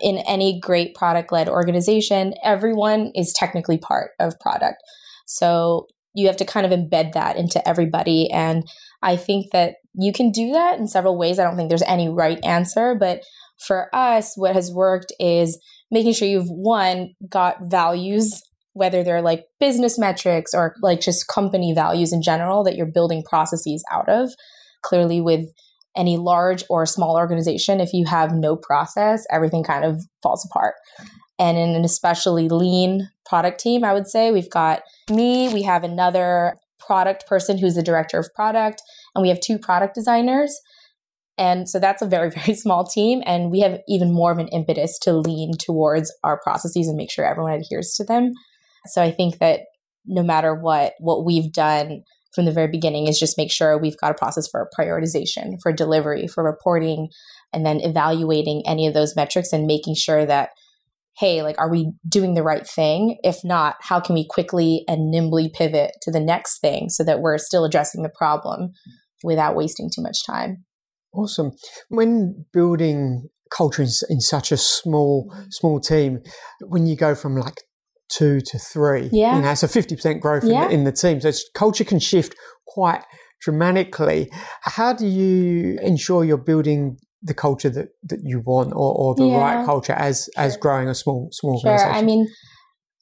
in 0.00 0.18
any 0.18 0.60
great 0.60 0.94
product 0.94 1.32
led 1.32 1.48
organization, 1.48 2.34
everyone 2.42 3.10
is 3.14 3.32
technically 3.34 3.78
part 3.78 4.12
of 4.20 4.38
product. 4.40 4.82
So 5.26 5.88
you 6.14 6.26
have 6.28 6.36
to 6.36 6.44
kind 6.44 6.64
of 6.64 6.72
embed 6.72 7.12
that 7.12 7.36
into 7.36 7.66
everybody. 7.68 8.30
And 8.30 8.64
I 9.02 9.16
think 9.16 9.52
that 9.52 9.74
you 9.94 10.12
can 10.12 10.30
do 10.30 10.52
that 10.52 10.78
in 10.78 10.86
several 10.86 11.18
ways. 11.18 11.38
I 11.38 11.44
don't 11.44 11.56
think 11.56 11.68
there's 11.68 11.82
any 11.82 12.08
right 12.08 12.38
answer, 12.44 12.94
but 12.98 13.22
for 13.66 13.88
us, 13.94 14.32
what 14.36 14.54
has 14.54 14.70
worked 14.70 15.12
is 15.18 15.58
making 15.90 16.12
sure 16.12 16.28
you've 16.28 16.48
one 16.48 17.14
got 17.30 17.56
values 17.62 18.42
whether 18.76 19.02
they're 19.02 19.22
like 19.22 19.46
business 19.58 19.98
metrics 19.98 20.52
or 20.52 20.74
like 20.82 21.00
just 21.00 21.26
company 21.28 21.72
values 21.72 22.12
in 22.12 22.20
general 22.20 22.62
that 22.62 22.76
you're 22.76 22.84
building 22.84 23.22
processes 23.26 23.82
out 23.90 24.06
of. 24.06 24.30
Clearly, 24.82 25.18
with 25.18 25.46
any 25.96 26.18
large 26.18 26.62
or 26.68 26.84
small 26.84 27.16
organization, 27.16 27.80
if 27.80 27.94
you 27.94 28.04
have 28.04 28.32
no 28.34 28.54
process, 28.54 29.24
everything 29.30 29.64
kind 29.64 29.86
of 29.86 30.02
falls 30.22 30.46
apart. 30.50 30.74
And 31.38 31.56
in 31.56 31.70
an 31.70 31.86
especially 31.86 32.50
lean 32.50 33.08
product 33.24 33.60
team, 33.60 33.82
I 33.82 33.94
would 33.94 34.08
say 34.08 34.30
we've 34.30 34.50
got 34.50 34.82
me, 35.10 35.52
we 35.52 35.62
have 35.62 35.82
another 35.82 36.56
product 36.86 37.26
person 37.26 37.58
who's 37.58 37.74
the 37.74 37.82
director 37.82 38.18
of 38.18 38.32
product, 38.34 38.82
and 39.14 39.22
we 39.22 39.28
have 39.28 39.40
two 39.40 39.58
product 39.58 39.94
designers. 39.94 40.58
And 41.38 41.68
so 41.68 41.78
that's 41.78 42.02
a 42.02 42.06
very, 42.06 42.30
very 42.44 42.54
small 42.54 42.84
team. 42.84 43.22
And 43.26 43.50
we 43.50 43.60
have 43.60 43.80
even 43.88 44.12
more 44.12 44.32
of 44.32 44.38
an 44.38 44.48
impetus 44.48 44.98
to 45.00 45.12
lean 45.12 45.52
towards 45.58 46.14
our 46.24 46.40
processes 46.40 46.88
and 46.88 46.96
make 46.96 47.10
sure 47.10 47.24
everyone 47.24 47.52
adheres 47.52 47.94
to 47.94 48.04
them. 48.04 48.32
So 48.86 49.02
I 49.02 49.10
think 49.10 49.38
that 49.38 49.60
no 50.06 50.22
matter 50.22 50.54
what, 50.54 50.94
what 51.00 51.24
we've 51.24 51.52
done 51.52 52.02
from 52.32 52.44
the 52.44 52.52
very 52.52 52.68
beginning 52.68 53.08
is 53.08 53.18
just 53.18 53.38
make 53.38 53.50
sure 53.50 53.76
we've 53.78 53.96
got 53.96 54.10
a 54.10 54.14
process 54.14 54.46
for 54.46 54.68
prioritization, 54.78 55.56
for 55.62 55.72
delivery, 55.72 56.28
for 56.28 56.44
reporting, 56.44 57.08
and 57.52 57.64
then 57.64 57.80
evaluating 57.80 58.62
any 58.66 58.86
of 58.86 58.94
those 58.94 59.16
metrics 59.16 59.52
and 59.52 59.66
making 59.66 59.94
sure 59.94 60.26
that, 60.26 60.50
hey, 61.18 61.42
like, 61.42 61.58
are 61.58 61.70
we 61.70 61.92
doing 62.08 62.34
the 62.34 62.42
right 62.42 62.66
thing? 62.66 63.18
If 63.22 63.38
not, 63.42 63.76
how 63.80 64.00
can 64.00 64.14
we 64.14 64.26
quickly 64.28 64.84
and 64.86 65.10
nimbly 65.10 65.50
pivot 65.52 65.92
to 66.02 66.10
the 66.10 66.20
next 66.20 66.60
thing 66.60 66.88
so 66.90 67.04
that 67.04 67.20
we're 67.20 67.38
still 67.38 67.64
addressing 67.64 68.02
the 68.02 68.12
problem 68.14 68.72
without 69.24 69.56
wasting 69.56 69.88
too 69.94 70.02
much 70.02 70.18
time? 70.26 70.64
Awesome. 71.14 71.52
When 71.88 72.44
building 72.52 73.28
culture 73.50 73.82
in, 73.82 73.88
in 74.10 74.20
such 74.20 74.52
a 74.52 74.56
small 74.56 75.30
mm-hmm. 75.32 75.44
small 75.50 75.80
team, 75.80 76.20
when 76.60 76.86
you 76.86 76.96
go 76.96 77.14
from 77.14 77.36
like 77.36 77.62
two 78.10 78.40
to 78.40 78.58
three, 78.58 79.08
Yeah. 79.12 79.36
you 79.36 79.42
know, 79.42 79.50
it's 79.50 79.62
a 79.62 79.68
fifty 79.68 79.94
percent 79.96 80.20
growth 80.20 80.42
in, 80.44 80.50
the, 80.50 80.68
in 80.68 80.84
the 80.84 80.92
team. 80.92 81.20
So 81.20 81.28
it's, 81.28 81.48
culture 81.54 81.84
can 81.84 81.98
shift 81.98 82.34
quite 82.66 83.02
dramatically. 83.40 84.28
How 84.62 84.92
do 84.92 85.06
you 85.06 85.78
ensure 85.80 86.24
you're 86.24 86.36
building 86.36 86.98
the 87.26 87.34
culture 87.34 87.70
that, 87.70 87.88
that 88.04 88.20
you 88.22 88.40
want, 88.40 88.72
or, 88.72 88.94
or 88.94 89.14
the 89.14 89.26
Yeah. 89.26 89.38
right 89.38 89.64
culture 89.66 89.92
as 89.92 90.28
as 90.36 90.56
growing 90.56 90.88
a 90.88 90.94
small 90.94 91.28
small 91.32 91.60
Sure. 91.60 91.72
organization? 91.72 91.96
I 91.96 92.06
mean, 92.06 92.28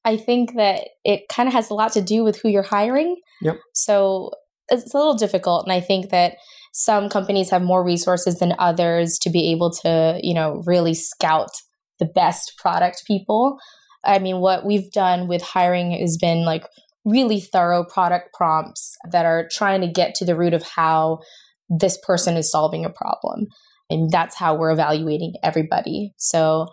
I 0.04 0.16
think 0.16 0.56
that 0.56 0.88
it 1.04 1.28
kind 1.28 1.48
of 1.48 1.52
has 1.54 1.70
a 1.70 1.74
lot 1.74 1.92
to 1.92 2.02
do 2.02 2.24
with 2.24 2.40
who 2.40 2.48
you're 2.48 2.62
hiring. 2.62 3.16
Yep. 3.42 3.56
So 3.72 4.30
it's 4.68 4.94
a 4.94 4.98
little 4.98 5.14
difficult. 5.14 5.64
And 5.64 5.72
I 5.72 5.80
think 5.80 6.10
that 6.10 6.36
some 6.72 7.08
companies 7.08 7.50
have 7.50 7.62
more 7.62 7.84
resources 7.84 8.38
than 8.38 8.54
others 8.58 9.18
to 9.22 9.30
be 9.30 9.52
able 9.52 9.70
to, 9.82 10.18
you 10.22 10.34
know, 10.34 10.62
really 10.66 10.94
scout 10.94 11.50
the 11.98 12.06
best 12.06 12.54
product 12.58 13.04
people. 13.06 13.58
I 14.04 14.18
mean, 14.18 14.40
what 14.40 14.66
we've 14.66 14.90
done 14.90 15.28
with 15.28 15.42
hiring 15.42 15.92
has 15.92 16.16
been 16.16 16.44
like 16.44 16.66
really 17.04 17.40
thorough 17.40 17.84
product 17.84 18.34
prompts 18.34 18.96
that 19.10 19.24
are 19.24 19.48
trying 19.50 19.82
to 19.82 19.86
get 19.86 20.14
to 20.16 20.24
the 20.24 20.36
root 20.36 20.54
of 20.54 20.62
how 20.62 21.20
this 21.68 21.98
person 22.06 22.36
is 22.36 22.50
solving 22.50 22.84
a 22.84 22.90
problem. 22.90 23.46
And 23.94 24.10
that's 24.10 24.36
how 24.36 24.54
we're 24.54 24.72
evaluating 24.72 25.34
everybody. 25.42 26.12
So 26.16 26.66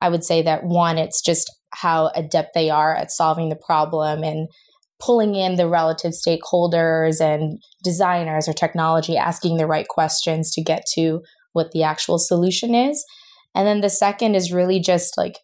I 0.00 0.08
would 0.08 0.24
say 0.24 0.42
that 0.42 0.64
one, 0.64 0.98
it's 0.98 1.22
just 1.22 1.50
how 1.70 2.10
adept 2.14 2.54
they 2.54 2.70
are 2.70 2.94
at 2.94 3.10
solving 3.10 3.48
the 3.48 3.56
problem 3.56 4.22
and 4.22 4.48
pulling 4.98 5.34
in 5.34 5.56
the 5.56 5.68
relative 5.68 6.12
stakeholders 6.12 7.20
and 7.20 7.58
designers 7.84 8.48
or 8.48 8.52
technology, 8.52 9.16
asking 9.16 9.56
the 9.56 9.66
right 9.66 9.86
questions 9.88 10.50
to 10.52 10.62
get 10.62 10.84
to 10.94 11.20
what 11.52 11.70
the 11.72 11.82
actual 11.82 12.18
solution 12.18 12.74
is. 12.74 13.04
And 13.54 13.66
then 13.66 13.80
the 13.80 13.90
second 13.90 14.34
is 14.34 14.52
really 14.52 14.80
just 14.80 15.16
like, 15.16 15.38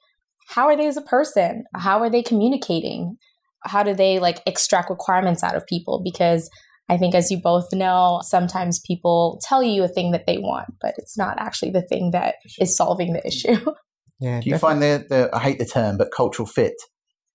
how 0.49 0.67
are 0.67 0.77
they 0.77 0.87
as 0.87 0.97
a 0.97 1.03
person? 1.03 1.65
How 1.75 2.01
are 2.01 2.11
they 2.11 2.23
communicating? 2.23 3.17
How 3.65 3.83
do 3.83 3.95
they 3.95 4.19
like 4.19 4.43
extract 4.47 4.91
requirements 4.91 5.43
out 5.43 5.55
of 5.55 5.67
people? 5.67 6.03
Because 6.03 6.51
I 6.89 6.99
think, 6.99 7.15
as 7.15 7.31
you 7.31 7.41
both 7.41 7.73
know, 7.73 8.21
sometimes 8.23 8.81
people 8.87 9.41
tell 9.43 9.63
you 9.63 9.83
a 9.83 9.89
thing 9.89 10.13
that 10.13 10.27
they 10.27 10.39
want, 10.39 10.75
but 10.81 10.95
it's 10.99 11.17
not 11.17 11.39
actually 11.39 11.71
the 11.71 11.83
thing 11.83 12.11
that 12.13 12.37
is 12.59 12.77
solving 12.77 13.13
the 13.13 13.21
mm-hmm. 13.21 13.29
issue. 13.29 13.73
yeah, 14.21 14.41
Do 14.41 14.49
you 14.49 14.53
definitely. 14.53 14.59
find 14.59 14.83
the, 14.83 15.07
the, 15.09 15.31
I 15.33 15.41
hate 15.41 15.59
the 15.59 15.65
term, 15.65 15.97
but 15.97 16.13
cultural 16.15 16.47
fit? 16.47 16.75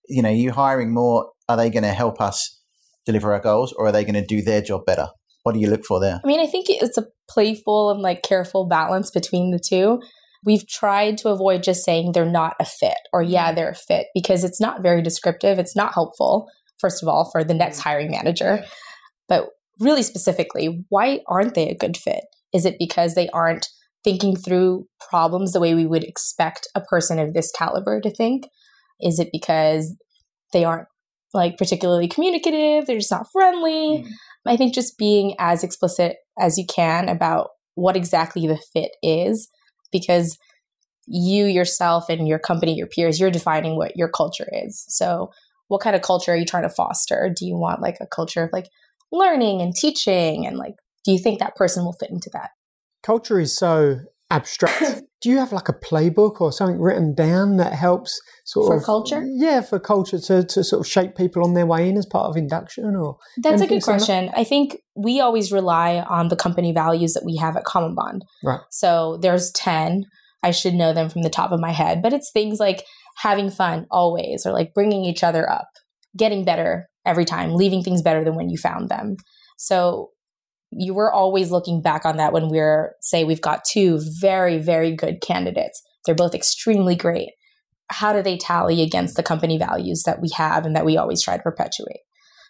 You 0.09 0.21
know, 0.21 0.29
you 0.29 0.51
hiring 0.51 0.93
more, 0.93 1.31
are 1.49 1.57
they 1.57 1.69
going 1.69 1.83
to 1.83 1.93
help 1.93 2.21
us 2.21 2.61
deliver 3.05 3.33
our 3.33 3.39
goals 3.39 3.73
or 3.73 3.87
are 3.87 3.91
they 3.91 4.03
going 4.03 4.15
to 4.15 4.25
do 4.25 4.41
their 4.41 4.61
job 4.61 4.85
better? 4.85 5.07
What 5.43 5.53
do 5.53 5.59
you 5.59 5.69
look 5.69 5.85
for 5.85 5.99
there? 5.99 6.19
I 6.23 6.27
mean, 6.27 6.41
I 6.41 6.45
think 6.45 6.67
it's 6.69 6.97
a 6.97 7.05
playful 7.29 7.89
and 7.89 8.01
like 8.01 8.21
careful 8.21 8.67
balance 8.67 9.09
between 9.09 9.51
the 9.51 9.59
two. 9.59 10.01
We've 10.45 10.67
tried 10.67 11.17
to 11.19 11.29
avoid 11.29 11.63
just 11.63 11.83
saying 11.83 12.11
they're 12.11 12.25
not 12.25 12.55
a 12.59 12.65
fit 12.65 12.97
or 13.13 13.23
yeah, 13.23 13.47
mm-hmm. 13.47 13.55
they're 13.55 13.71
a 13.71 13.75
fit 13.75 14.07
because 14.13 14.43
it's 14.43 14.61
not 14.61 14.83
very 14.83 15.01
descriptive. 15.01 15.57
It's 15.57 15.75
not 15.75 15.93
helpful, 15.93 16.47
first 16.79 17.01
of 17.01 17.09
all, 17.09 17.29
for 17.31 17.43
the 17.43 17.53
next 17.53 17.79
mm-hmm. 17.79 17.89
hiring 17.89 18.11
manager. 18.11 18.63
But 19.27 19.49
really 19.79 20.03
specifically, 20.03 20.85
why 20.89 21.21
aren't 21.27 21.53
they 21.53 21.69
a 21.69 21.77
good 21.77 21.97
fit? 21.97 22.23
Is 22.53 22.65
it 22.65 22.77
because 22.79 23.15
they 23.15 23.29
aren't 23.29 23.67
thinking 24.03 24.35
through 24.35 24.87
problems 25.09 25.51
the 25.51 25.59
way 25.59 25.75
we 25.75 25.85
would 25.85 26.03
expect 26.03 26.67
a 26.75 26.81
person 26.81 27.19
of 27.19 27.33
this 27.33 27.51
caliber 27.51 27.99
to 28.01 28.09
think? 28.09 28.45
Is 29.01 29.19
it 29.19 29.29
because 29.31 29.95
they 30.53 30.63
aren't 30.63 30.87
like 31.33 31.57
particularly 31.57 32.07
communicative? 32.07 32.85
They're 32.85 32.97
just 32.97 33.11
not 33.11 33.27
friendly? 33.31 34.03
Mm. 34.03 34.09
I 34.45 34.57
think 34.57 34.73
just 34.73 34.97
being 34.97 35.35
as 35.39 35.63
explicit 35.63 36.17
as 36.39 36.57
you 36.57 36.65
can 36.65 37.09
about 37.09 37.49
what 37.75 37.97
exactly 37.97 38.47
the 38.47 38.57
fit 38.73 38.91
is, 39.03 39.49
because 39.91 40.37
you 41.05 41.45
yourself 41.45 42.09
and 42.09 42.27
your 42.27 42.39
company, 42.39 42.75
your 42.75 42.87
peers, 42.87 43.19
you're 43.19 43.31
defining 43.31 43.77
what 43.77 43.95
your 43.95 44.09
culture 44.09 44.47
is. 44.51 44.85
So, 44.87 45.31
what 45.67 45.81
kind 45.81 45.95
of 45.95 46.01
culture 46.01 46.31
are 46.31 46.37
you 46.37 46.45
trying 46.45 46.63
to 46.63 46.69
foster? 46.69 47.29
Do 47.35 47.45
you 47.45 47.57
want 47.57 47.81
like 47.81 47.97
a 47.99 48.07
culture 48.07 48.43
of 48.43 48.51
like 48.53 48.67
learning 49.11 49.61
and 49.61 49.73
teaching? 49.75 50.45
And 50.45 50.57
like, 50.57 50.75
do 51.05 51.11
you 51.11 51.19
think 51.19 51.39
that 51.39 51.55
person 51.55 51.83
will 51.83 51.95
fit 51.99 52.09
into 52.09 52.29
that? 52.33 52.49
culture 53.07 53.39
is 53.39 53.55
so 53.55 53.99
abstract. 54.29 55.03
Do 55.21 55.29
you 55.29 55.39
have 55.39 55.51
like 55.51 55.67
a 55.67 55.73
playbook 55.73 56.41
or 56.41 56.51
something 56.51 56.79
written 56.79 57.15
down 57.15 57.57
that 57.57 57.73
helps 57.73 58.21
sort 58.45 58.65
of 58.65 58.69
For 58.69 58.77
of 58.77 58.83
culture? 58.83 59.25
Yeah, 59.27 59.61
for 59.61 59.79
culture 59.79 60.19
to, 60.19 60.43
to 60.43 60.63
sort 60.63 60.81
of 60.81 60.87
shape 60.87 61.15
people 61.15 61.43
on 61.43 61.55
their 61.55 61.65
way 61.65 61.89
in 61.89 61.97
as 61.97 62.05
part 62.05 62.29
of 62.29 62.37
induction 62.37 62.95
or 62.95 63.17
That's 63.41 63.61
a 63.61 63.67
good 63.67 63.81
question. 63.81 64.29
I 64.35 64.43
think 64.43 64.77
we 64.95 65.19
always 65.21 65.51
rely 65.51 66.01
on 66.01 66.27
the 66.27 66.35
company 66.35 66.71
values 66.71 67.13
that 67.13 67.25
we 67.25 67.37
have 67.37 67.57
at 67.57 67.63
Common 67.63 67.95
Bond. 67.95 68.23
Right. 68.43 68.59
So 68.69 69.17
there's 69.21 69.51
10. 69.53 70.03
I 70.43 70.51
should 70.51 70.75
know 70.75 70.93
them 70.93 71.09
from 71.09 71.23
the 71.23 71.31
top 71.31 71.51
of 71.51 71.59
my 71.59 71.71
head, 71.71 72.03
but 72.03 72.13
it's 72.13 72.29
things 72.31 72.59
like 72.59 72.83
having 73.17 73.49
fun 73.49 73.87
always 73.89 74.45
or 74.45 74.51
like 74.51 74.75
bringing 74.75 75.03
each 75.03 75.23
other 75.23 75.49
up, 75.49 75.69
getting 76.15 76.45
better 76.45 76.89
every 77.07 77.25
time, 77.25 77.55
leaving 77.55 77.81
things 77.81 78.01
better 78.01 78.23
than 78.23 78.35
when 78.35 78.49
you 78.49 78.57
found 78.57 78.89
them. 78.89 79.15
So 79.57 80.11
you 80.71 80.93
were 80.93 81.11
always 81.11 81.49
looking 81.49 81.81
back 81.81 82.05
on 82.05 82.17
that 82.17 82.33
when 82.33 82.49
we're 82.49 82.93
say 83.01 83.23
we've 83.23 83.41
got 83.41 83.63
two 83.63 83.99
very 84.19 84.57
very 84.57 84.95
good 84.95 85.21
candidates. 85.21 85.81
They're 86.05 86.15
both 86.15 86.35
extremely 86.35 86.95
great. 86.95 87.29
How 87.89 88.11
do 88.13 88.21
they 88.21 88.37
tally 88.37 88.81
against 88.81 89.15
the 89.15 89.23
company 89.23 89.57
values 89.57 90.03
that 90.05 90.21
we 90.21 90.29
have 90.35 90.65
and 90.65 90.75
that 90.75 90.85
we 90.85 90.97
always 90.97 91.21
try 91.21 91.37
to 91.37 91.43
perpetuate? 91.43 92.01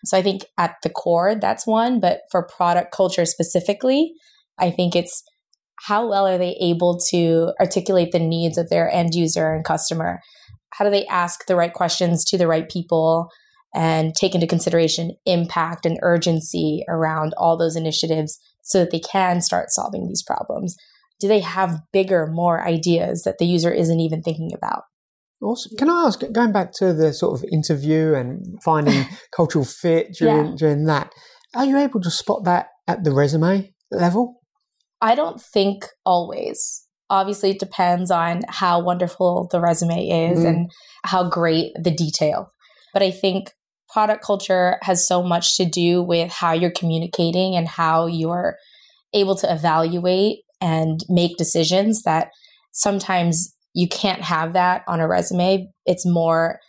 So 0.05 0.17
I 0.17 0.21
think 0.21 0.43
at 0.57 0.75
the 0.83 0.89
core, 0.89 1.35
that's 1.35 1.67
one. 1.67 1.99
But 1.99 2.21
for 2.31 2.47
product 2.47 2.91
culture 2.91 3.25
specifically, 3.25 4.13
I 4.57 4.71
think 4.71 4.95
it's 4.95 5.23
how 5.85 6.07
well 6.07 6.27
are 6.27 6.37
they 6.37 6.57
able 6.59 6.99
to 7.11 7.53
articulate 7.59 8.11
the 8.11 8.19
needs 8.19 8.57
of 8.57 8.69
their 8.69 8.89
end 8.89 9.13
user 9.13 9.53
and 9.53 9.63
customer? 9.63 10.21
How 10.73 10.85
do 10.85 10.91
they 10.91 11.05
ask 11.05 11.45
the 11.45 11.55
right 11.55 11.73
questions 11.73 12.25
to 12.25 12.37
the 12.37 12.47
right 12.47 12.67
people 12.67 13.29
and 13.77 14.15
take 14.15 14.33
into 14.33 14.47
consideration 14.47 15.11
impact 15.25 15.85
and 15.85 15.99
urgency 16.01 16.83
around 16.89 17.33
all 17.37 17.55
those 17.55 17.75
initiatives 17.75 18.39
so 18.63 18.79
that 18.79 18.91
they 18.91 18.99
can 18.99 19.39
start 19.39 19.67
solving 19.69 20.07
these 20.07 20.23
problems? 20.23 20.75
do 21.19 21.27
they 21.27 21.39
have 21.39 21.81
bigger, 21.91 22.27
more 22.27 22.65
ideas 22.65 23.23
that 23.23 23.37
the 23.37 23.45
user 23.45 23.71
isn't 23.71 23.99
even 23.99 24.21
thinking 24.21 24.51
about? 24.55 24.83
Awesome. 25.41 25.75
Can 25.77 25.89
I 25.89 26.05
ask, 26.05 26.21
going 26.31 26.51
back 26.51 26.71
to 26.73 26.93
the 26.93 27.13
sort 27.13 27.39
of 27.39 27.45
interview 27.51 28.13
and 28.13 28.57
finding 28.63 29.05
cultural 29.35 29.65
fit 29.65 30.13
during, 30.13 30.47
yeah. 30.47 30.55
during 30.57 30.85
that, 30.85 31.11
are 31.55 31.65
you 31.65 31.77
able 31.77 32.01
to 32.01 32.11
spot 32.11 32.43
that 32.45 32.67
at 32.87 33.03
the 33.03 33.11
resume 33.11 33.73
level? 33.91 34.41
I 35.01 35.15
don't 35.15 35.41
think 35.41 35.85
always. 36.05 36.85
Obviously, 37.09 37.51
it 37.51 37.59
depends 37.59 38.11
on 38.11 38.41
how 38.49 38.81
wonderful 38.81 39.47
the 39.51 39.61
resume 39.61 40.07
is 40.07 40.39
mm. 40.39 40.47
and 40.47 40.71
how 41.05 41.29
great 41.29 41.71
the 41.81 41.91
detail. 41.91 42.51
But 42.93 43.03
I 43.03 43.11
think 43.11 43.51
product 43.97 44.23
culture 44.23 44.77
has 44.83 45.07
so 45.07 45.23
much 45.23 45.57
to 45.57 45.65
do 45.65 46.03
with 46.03 46.31
how 46.31 46.53
you're 46.53 46.69
communicating 46.69 47.55
and 47.55 47.67
how 47.67 48.05
you're 48.05 48.55
able 49.15 49.35
to 49.35 49.51
evaluate 49.51 50.41
and 50.61 50.99
make 51.09 51.35
decisions 51.35 52.03
that 52.03 52.27
sometimes 52.73 53.55
you 53.73 53.87
can't 53.87 54.21
have 54.21 54.53
that 54.53 54.83
on 54.87 54.99
a 54.99 55.07
resume. 55.07 55.67
It's 55.87 56.05
more, 56.05 56.59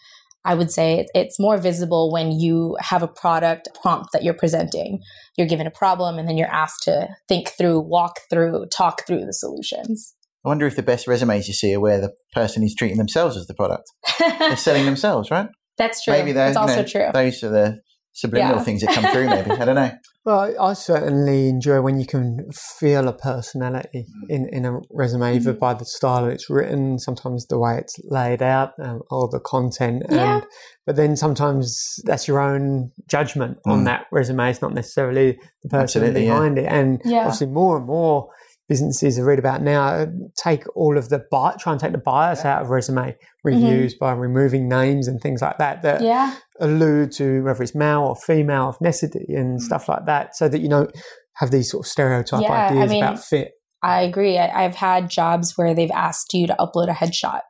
I 0.47 0.55
would 0.55 0.71
say, 0.71 1.07
it's 1.15 1.39
more 1.39 1.59
visible 1.59 2.11
when 2.11 2.33
you 2.33 2.79
have 2.81 3.03
a 3.03 3.09
product 3.09 3.69
prompt 3.83 4.09
that 4.15 4.25
you're 4.25 4.33
presenting. 4.33 5.01
You're 5.37 5.47
given 5.47 5.67
a 5.67 5.71
problem 5.71 6.19
and 6.19 6.27
then 6.27 6.39
you're 6.39 6.49
asked 6.49 6.85
to 6.85 7.09
think 7.29 7.51
through, 7.51 7.81
walk 7.81 8.21
through, 8.31 8.69
talk 8.75 9.07
through 9.07 9.27
the 9.27 9.35
solutions. 9.35 10.15
I 10.47 10.49
wonder 10.49 10.67
if 10.67 10.77
the 10.77 10.83
best 10.83 11.07
resumes 11.07 11.47
you 11.47 11.53
see 11.53 11.75
are 11.75 11.81
where 11.81 12.01
the 12.01 12.15
person 12.33 12.63
is 12.63 12.75
treating 12.75 12.97
themselves 12.97 13.37
as 13.37 13.47
the 13.49 13.55
product. 13.55 13.85
They're 14.19 14.57
selling 14.57 14.87
themselves, 14.87 15.31
right? 15.31 15.51
That's 15.79 16.03
true. 16.03 16.13
Maybe 16.13 16.33
that's 16.33 16.57
also 16.57 16.83
know, 16.83 16.85
true. 16.85 17.11
Those 17.13 17.43
are 17.43 17.51
the 17.51 17.81
subliminal 18.13 18.57
yeah. 18.57 18.63
things 18.65 18.81
that 18.81 18.95
come 18.95 19.05
through. 19.13 19.29
Maybe 19.29 19.51
I 19.51 19.65
don't 19.65 19.77
know. 19.77 19.93
Well, 20.25 20.55
I 20.61 20.75
certainly 20.75 21.49
enjoy 21.49 21.81
when 21.81 21.99
you 21.99 22.05
can 22.05 22.51
feel 22.53 23.09
a 23.09 23.15
personality 23.15 24.05
in, 24.29 24.47
in 24.53 24.67
a 24.67 24.79
resume, 24.91 25.23
mm-hmm. 25.23 25.37
either 25.37 25.53
by 25.55 25.73
the 25.73 25.87
style 25.87 26.27
it's 26.27 26.51
written, 26.51 26.99
sometimes 26.99 27.47
the 27.47 27.59
way 27.59 27.79
it's 27.79 27.95
laid 28.05 28.43
out, 28.43 28.73
um, 28.79 29.01
or 29.11 29.31
the 29.31 29.41
content. 29.41 30.03
Yeah. 30.11 30.35
And, 30.35 30.47
but 30.85 30.97
then 30.97 31.17
sometimes 31.17 31.83
that's 32.05 32.29
your 32.29 32.41
own 32.41 32.91
judgment 33.09 33.57
mm. 33.67 33.73
on 33.73 33.85
that 33.85 34.05
resume. 34.13 34.51
It's 34.51 34.61
not 34.61 34.75
necessarily 34.75 35.39
the 35.63 35.71
person 35.71 36.03
Absolutely, 36.03 36.27
behind 36.27 36.59
yeah. 36.59 36.63
it. 36.65 36.67
And 36.67 37.01
yeah. 37.07 37.19
obviously, 37.21 37.47
more 37.47 37.79
and 37.79 37.87
more 37.87 38.29
businesses 38.69 39.19
I 39.19 39.23
read 39.23 39.39
about 39.39 39.63
now 39.63 40.07
take 40.37 40.65
all 40.77 40.99
of 40.99 41.09
the 41.09 41.25
bi- 41.31 41.57
try 41.59 41.73
and 41.73 41.81
take 41.81 41.93
the 41.93 41.99
bias 41.99 42.45
out 42.45 42.63
of 42.63 42.69
resume 42.69 43.17
reviews 43.43 43.95
mm-hmm. 43.95 44.05
by 44.05 44.13
removing 44.13 44.69
names 44.69 45.09
and 45.09 45.21
things 45.21 45.41
like 45.41 45.59
that 45.59 45.83
that 45.83 46.03
yeah. 46.03 46.37
allude 46.61 47.13
to 47.13 47.43
whether 47.45 47.63
it's 47.63 47.75
male 47.75 48.03
or 48.03 48.17
female 48.17 48.77
ethnicity 48.79 49.25
and 49.29 49.57
mm-hmm. 49.57 49.59
stuff 49.59 49.89
like 49.89 50.05
that, 50.07 50.37
so 50.37 50.49
that 50.49 50.61
you 50.61 50.69
don't 50.69 50.95
have 51.37 51.51
these 51.51 51.71
sort 51.71 51.87
of 51.87 51.91
stereotype 51.91 52.43
yeah, 52.43 52.69
ideas 52.69 52.91
I 52.91 52.93
mean, 52.93 53.03
about 53.03 53.25
fit. 53.25 53.53
I 53.83 54.03
agree. 54.03 54.39
I, 54.39 54.63
have 54.63 54.75
had 54.75 55.09
jobs 55.09 55.55
where 55.57 55.73
they've 55.73 55.91
asked 55.93 56.35
you 56.35 56.49
to 56.49 56.57
upload 56.59 56.89
a 56.89 56.93
headshot. 56.93 57.43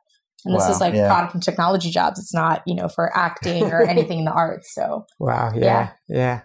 And 0.45 0.55
this 0.55 0.63
wow, 0.63 0.71
is 0.71 0.79
like 0.79 0.93
yeah. 0.93 1.07
product 1.07 1.33
and 1.33 1.43
technology 1.43 1.89
jobs. 1.89 2.19
It's 2.19 2.33
not, 2.33 2.61
you 2.67 2.75
know, 2.75 2.87
for 2.87 3.15
acting 3.17 3.63
or 3.63 3.81
anything 3.89 4.19
in 4.19 4.25
the 4.25 4.31
arts. 4.31 4.73
So 4.73 5.05
Wow, 5.19 5.51
yeah. 5.55 5.93
Yeah. 6.07 6.41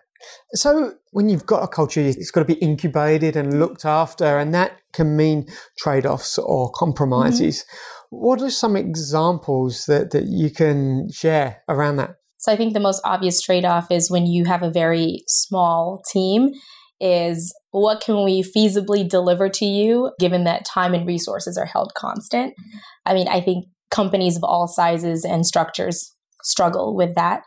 So 0.53 0.95
when 1.11 1.29
you've 1.29 1.47
got 1.47 1.63
a 1.63 1.69
culture, 1.69 2.01
it's 2.01 2.31
got 2.31 2.41
to 2.41 2.47
be 2.47 2.55
incubated 2.55 3.37
and 3.37 3.59
looked 3.59 3.85
after, 3.85 4.39
and 4.39 4.55
that 4.55 4.81
can 4.93 5.17
mean 5.17 5.47
trade 5.79 6.07
offs 6.07 6.39
or 6.39 6.71
compromises. 6.73 7.61
Mm-hmm. 7.61 8.17
What 8.17 8.43
are 8.43 8.51
some 8.51 8.77
examples 8.77 9.87
that, 9.87 10.13
that 10.13 10.25
you 10.29 10.51
can 10.51 11.09
share 11.11 11.63
around 11.69 11.97
that? 11.97 12.17
So 12.39 12.53
I 12.53 12.57
think 12.57 12.75
the 12.75 12.81
most 12.81 13.01
obvious 13.05 13.41
trade 13.41 13.65
off 13.65 13.91
is 13.91 14.11
when 14.11 14.27
you 14.27 14.45
have 14.45 14.63
a 14.63 14.71
very 14.71 15.25
small 15.27 16.03
team 16.13 16.51
is 17.01 17.55
what 17.71 18.01
can 18.01 18.23
we 18.25 18.43
feasibly 18.43 19.09
deliver 19.09 19.49
to 19.49 19.65
you 19.65 20.13
given 20.21 20.45
that 20.45 20.65
time 20.65 20.95
and 20.95 21.07
resources 21.07 21.59
are 21.59 21.67
held 21.67 21.93
constant. 21.95 22.55
I 23.05 23.15
mean, 23.15 23.29
I 23.29 23.41
think 23.41 23.67
companies 23.91 24.37
of 24.37 24.45
all 24.45 24.69
sizes 24.69 25.25
and 25.25 25.47
structures 25.47 26.15
struggle 26.43 26.95
with 26.95 27.15
that. 27.15 27.43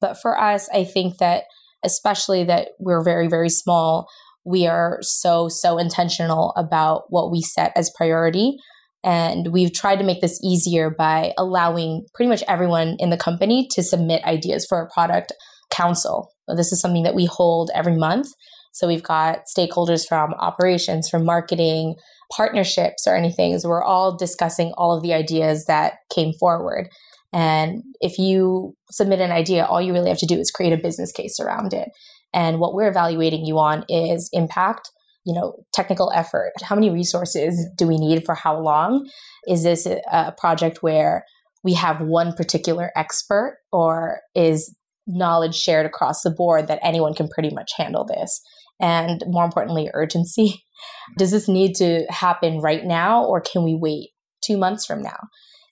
But 0.00 0.20
for 0.20 0.38
us, 0.38 0.68
I 0.72 0.84
think 0.84 1.18
that 1.18 1.44
especially 1.84 2.44
that 2.44 2.68
we're 2.78 3.02
very, 3.02 3.28
very 3.28 3.48
small, 3.48 4.08
we 4.44 4.66
are 4.66 4.98
so, 5.02 5.48
so 5.48 5.78
intentional 5.78 6.52
about 6.56 7.04
what 7.08 7.30
we 7.30 7.40
set 7.40 7.72
as 7.76 7.92
priority. 7.96 8.56
And 9.04 9.52
we've 9.52 9.72
tried 9.72 9.96
to 9.96 10.04
make 10.04 10.20
this 10.20 10.40
easier 10.44 10.90
by 10.90 11.32
allowing 11.36 12.06
pretty 12.14 12.28
much 12.28 12.42
everyone 12.46 12.96
in 12.98 13.10
the 13.10 13.16
company 13.16 13.68
to 13.72 13.82
submit 13.82 14.24
ideas 14.24 14.64
for 14.68 14.80
a 14.80 14.90
product 14.92 15.32
council. 15.70 16.30
This 16.56 16.72
is 16.72 16.80
something 16.80 17.02
that 17.02 17.14
we 17.14 17.26
hold 17.26 17.70
every 17.74 17.96
month. 17.96 18.28
So 18.72 18.86
we've 18.86 19.02
got 19.02 19.40
stakeholders 19.56 20.06
from 20.06 20.34
operations, 20.34 21.08
from 21.08 21.24
marketing, 21.24 21.94
partnerships, 22.34 23.06
or 23.06 23.16
anything. 23.16 23.58
So 23.58 23.68
we're 23.68 23.82
all 23.82 24.16
discussing 24.16 24.72
all 24.76 24.96
of 24.96 25.02
the 25.02 25.12
ideas 25.12 25.66
that 25.66 25.94
came 26.14 26.32
forward. 26.38 26.88
And 27.32 27.82
if 28.00 28.18
you 28.18 28.74
submit 28.90 29.20
an 29.20 29.30
idea, 29.30 29.64
all 29.64 29.80
you 29.80 29.92
really 29.92 30.10
have 30.10 30.18
to 30.18 30.26
do 30.26 30.38
is 30.38 30.50
create 30.50 30.72
a 30.72 30.82
business 30.82 31.12
case 31.12 31.40
around 31.40 31.72
it. 31.72 31.88
And 32.34 32.58
what 32.58 32.74
we're 32.74 32.88
evaluating 32.88 33.44
you 33.44 33.58
on 33.58 33.84
is 33.88 34.28
impact, 34.32 34.90
you 35.24 35.34
know, 35.34 35.54
technical 35.72 36.12
effort. 36.14 36.52
How 36.62 36.74
many 36.74 36.90
resources 36.90 37.66
do 37.76 37.86
we 37.86 37.96
need 37.96 38.24
for 38.24 38.34
how 38.34 38.58
long? 38.58 39.08
Is 39.48 39.62
this 39.62 39.86
a 39.86 40.32
project 40.38 40.82
where 40.82 41.24
we 41.64 41.74
have 41.74 42.00
one 42.00 42.32
particular 42.34 42.90
expert 42.96 43.58
or 43.72 44.20
is 44.34 44.74
knowledge 45.06 45.54
shared 45.54 45.86
across 45.86 46.22
the 46.22 46.30
board 46.30 46.68
that 46.68 46.80
anyone 46.82 47.14
can 47.14 47.28
pretty 47.28 47.50
much 47.50 47.72
handle 47.76 48.04
this? 48.04 48.40
And 48.80 49.22
more 49.26 49.44
importantly, 49.44 49.90
urgency. 49.94 50.64
Does 51.18 51.30
this 51.30 51.48
need 51.48 51.74
to 51.76 52.04
happen 52.10 52.58
right 52.58 52.84
now 52.84 53.24
or 53.24 53.40
can 53.40 53.62
we 53.62 53.78
wait 53.80 54.10
two 54.44 54.58
months 54.58 54.84
from 54.84 55.02
now? 55.02 55.18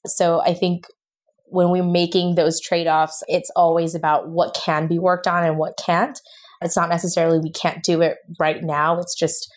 So 0.06 0.40
I 0.40 0.54
think 0.54 0.84
when 1.50 1.70
we're 1.70 1.82
making 1.84 2.34
those 2.34 2.60
trade 2.60 2.86
offs, 2.86 3.22
it's 3.28 3.50
always 3.56 3.94
about 3.94 4.28
what 4.28 4.56
can 4.64 4.86
be 4.86 4.98
worked 4.98 5.26
on 5.26 5.44
and 5.44 5.58
what 5.58 5.78
can't. 5.84 6.18
It's 6.62 6.76
not 6.76 6.88
necessarily 6.88 7.38
we 7.38 7.50
can't 7.50 7.82
do 7.82 8.00
it 8.02 8.18
right 8.38 8.62
now. 8.62 8.98
It's 8.98 9.18
just 9.18 9.52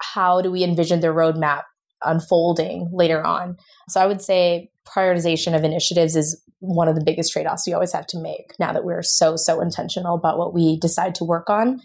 how 0.00 0.40
do 0.40 0.50
we 0.50 0.64
envision 0.64 1.00
the 1.00 1.08
roadmap 1.08 1.62
unfolding 2.04 2.90
later 2.92 3.24
on. 3.24 3.56
So 3.88 4.00
I 4.00 4.06
would 4.06 4.20
say 4.20 4.70
prioritization 4.86 5.56
of 5.56 5.64
initiatives 5.64 6.16
is 6.16 6.40
one 6.60 6.88
of 6.88 6.94
the 6.94 7.04
biggest 7.04 7.32
trade 7.32 7.46
offs 7.46 7.66
we 7.66 7.72
always 7.72 7.92
have 7.92 8.06
to 8.08 8.20
make 8.20 8.52
now 8.58 8.72
that 8.72 8.84
we're 8.84 9.02
so, 9.02 9.36
so 9.36 9.60
intentional 9.60 10.14
about 10.14 10.38
what 10.38 10.54
we 10.54 10.78
decide 10.78 11.14
to 11.16 11.24
work 11.24 11.48
on. 11.50 11.80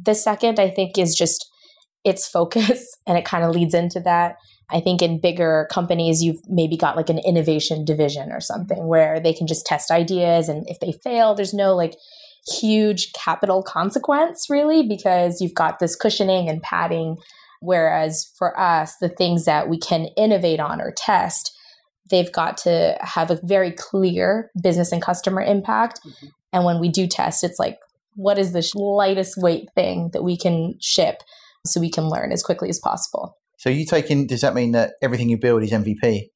The 0.00 0.14
second, 0.14 0.58
I 0.58 0.70
think, 0.70 0.98
is 0.98 1.14
just 1.14 1.50
its 2.06 2.26
focus, 2.26 2.96
and 3.06 3.18
it 3.18 3.26
kind 3.26 3.44
of 3.44 3.54
leads 3.54 3.74
into 3.74 4.00
that. 4.00 4.36
I 4.70 4.80
think 4.80 5.00
in 5.00 5.20
bigger 5.20 5.68
companies, 5.70 6.22
you've 6.22 6.40
maybe 6.48 6.76
got 6.76 6.96
like 6.96 7.10
an 7.10 7.18
innovation 7.18 7.84
division 7.84 8.32
or 8.32 8.40
something 8.40 8.88
where 8.88 9.20
they 9.20 9.32
can 9.32 9.46
just 9.46 9.64
test 9.64 9.92
ideas. 9.92 10.48
And 10.48 10.68
if 10.68 10.80
they 10.80 10.92
fail, 11.04 11.34
there's 11.34 11.54
no 11.54 11.74
like 11.76 11.94
huge 12.60 13.12
capital 13.12 13.62
consequence 13.62 14.46
really 14.48 14.86
because 14.86 15.40
you've 15.40 15.54
got 15.54 15.78
this 15.78 15.94
cushioning 15.94 16.48
and 16.48 16.62
padding. 16.62 17.16
Whereas 17.60 18.32
for 18.36 18.58
us, 18.58 18.96
the 18.96 19.08
things 19.08 19.44
that 19.44 19.68
we 19.68 19.78
can 19.78 20.06
innovate 20.16 20.58
on 20.58 20.80
or 20.80 20.92
test, 20.96 21.56
they've 22.10 22.32
got 22.32 22.56
to 22.58 22.96
have 23.00 23.30
a 23.30 23.40
very 23.44 23.70
clear 23.70 24.50
business 24.60 24.90
and 24.90 25.00
customer 25.00 25.42
impact. 25.42 26.00
Mm-hmm. 26.04 26.26
And 26.52 26.64
when 26.64 26.80
we 26.80 26.88
do 26.88 27.06
test, 27.06 27.44
it's 27.44 27.58
like, 27.60 27.78
what 28.14 28.38
is 28.38 28.52
the 28.52 28.68
lightest 28.74 29.36
weight 29.36 29.68
thing 29.76 30.10
that 30.12 30.24
we 30.24 30.36
can 30.36 30.74
ship 30.80 31.22
so 31.66 31.80
we 31.80 31.90
can 31.90 32.08
learn 32.08 32.32
as 32.32 32.42
quickly 32.42 32.68
as 32.68 32.78
possible? 32.78 33.36
So 33.58 33.70
you 33.70 33.86
taking? 33.86 34.26
Does 34.26 34.42
that 34.42 34.54
mean 34.54 34.72
that 34.72 34.92
everything 35.02 35.28
you 35.28 35.38
build 35.38 35.62
is 35.62 35.70
MVP? 35.70 36.28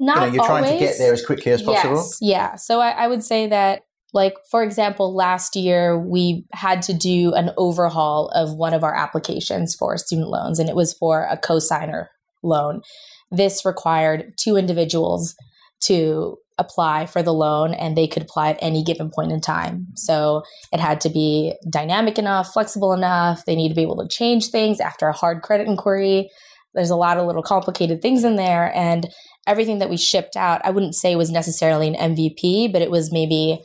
Not 0.00 0.16
you 0.16 0.20
know, 0.20 0.32
you're 0.32 0.42
always. 0.42 0.64
trying 0.64 0.78
to 0.78 0.84
get 0.84 0.98
there 0.98 1.12
as 1.12 1.24
quickly 1.24 1.52
as 1.52 1.62
possible. 1.62 1.96
Yes, 1.96 2.18
yeah. 2.20 2.56
So 2.56 2.80
I, 2.80 2.90
I 2.90 3.08
would 3.08 3.22
say 3.22 3.46
that, 3.48 3.82
like 4.12 4.34
for 4.50 4.62
example, 4.62 5.14
last 5.14 5.56
year 5.56 5.98
we 5.98 6.46
had 6.52 6.82
to 6.82 6.94
do 6.94 7.32
an 7.34 7.50
overhaul 7.56 8.28
of 8.28 8.54
one 8.54 8.74
of 8.74 8.82
our 8.82 8.94
applications 8.94 9.74
for 9.74 9.96
student 9.96 10.28
loans, 10.28 10.58
and 10.58 10.68
it 10.68 10.74
was 10.74 10.94
for 10.94 11.24
a 11.30 11.36
cosigner 11.36 12.06
loan. 12.42 12.82
This 13.30 13.64
required 13.64 14.32
two 14.38 14.56
individuals 14.56 15.34
to 15.82 16.38
apply 16.58 17.06
for 17.06 17.22
the 17.22 17.32
loan 17.32 17.74
and 17.74 17.96
they 17.96 18.06
could 18.06 18.22
apply 18.22 18.50
at 18.50 18.58
any 18.60 18.84
given 18.84 19.10
point 19.10 19.32
in 19.32 19.40
time. 19.40 19.86
So 19.94 20.42
it 20.72 20.80
had 20.80 21.00
to 21.02 21.10
be 21.10 21.54
dynamic 21.68 22.18
enough, 22.18 22.52
flexible 22.52 22.92
enough. 22.92 23.44
They 23.44 23.56
need 23.56 23.70
to 23.70 23.74
be 23.74 23.82
able 23.82 23.98
to 24.02 24.08
change 24.08 24.48
things 24.48 24.80
after 24.80 25.08
a 25.08 25.12
hard 25.12 25.42
credit 25.42 25.66
inquiry. 25.66 26.30
There's 26.74 26.90
a 26.90 26.96
lot 26.96 27.18
of 27.18 27.26
little 27.26 27.42
complicated 27.42 28.02
things 28.02 28.24
in 28.24 28.36
there. 28.36 28.72
And 28.74 29.08
everything 29.46 29.78
that 29.80 29.90
we 29.90 29.96
shipped 29.96 30.36
out, 30.36 30.60
I 30.64 30.70
wouldn't 30.70 30.94
say 30.94 31.16
was 31.16 31.30
necessarily 31.30 31.88
an 31.88 32.14
MVP, 32.14 32.72
but 32.72 32.82
it 32.82 32.90
was 32.90 33.12
maybe 33.12 33.60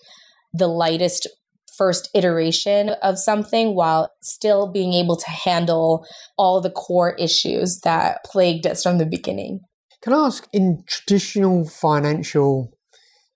the 0.54 0.68
lightest 0.68 1.28
first 1.78 2.10
iteration 2.14 2.90
of 3.02 3.18
something 3.18 3.74
while 3.74 4.12
still 4.22 4.70
being 4.70 4.94
able 4.94 5.16
to 5.16 5.30
handle 5.30 6.06
all 6.38 6.60
the 6.60 6.70
core 6.70 7.16
issues 7.16 7.80
that 7.84 8.18
plagued 8.26 8.68
us 8.68 8.84
from 8.84 8.98
the 8.98 9.06
beginning. 9.06 9.62
Can 10.02 10.14
I 10.14 10.26
ask, 10.26 10.48
in 10.52 10.84
traditional 10.88 11.68
financial 11.68 12.72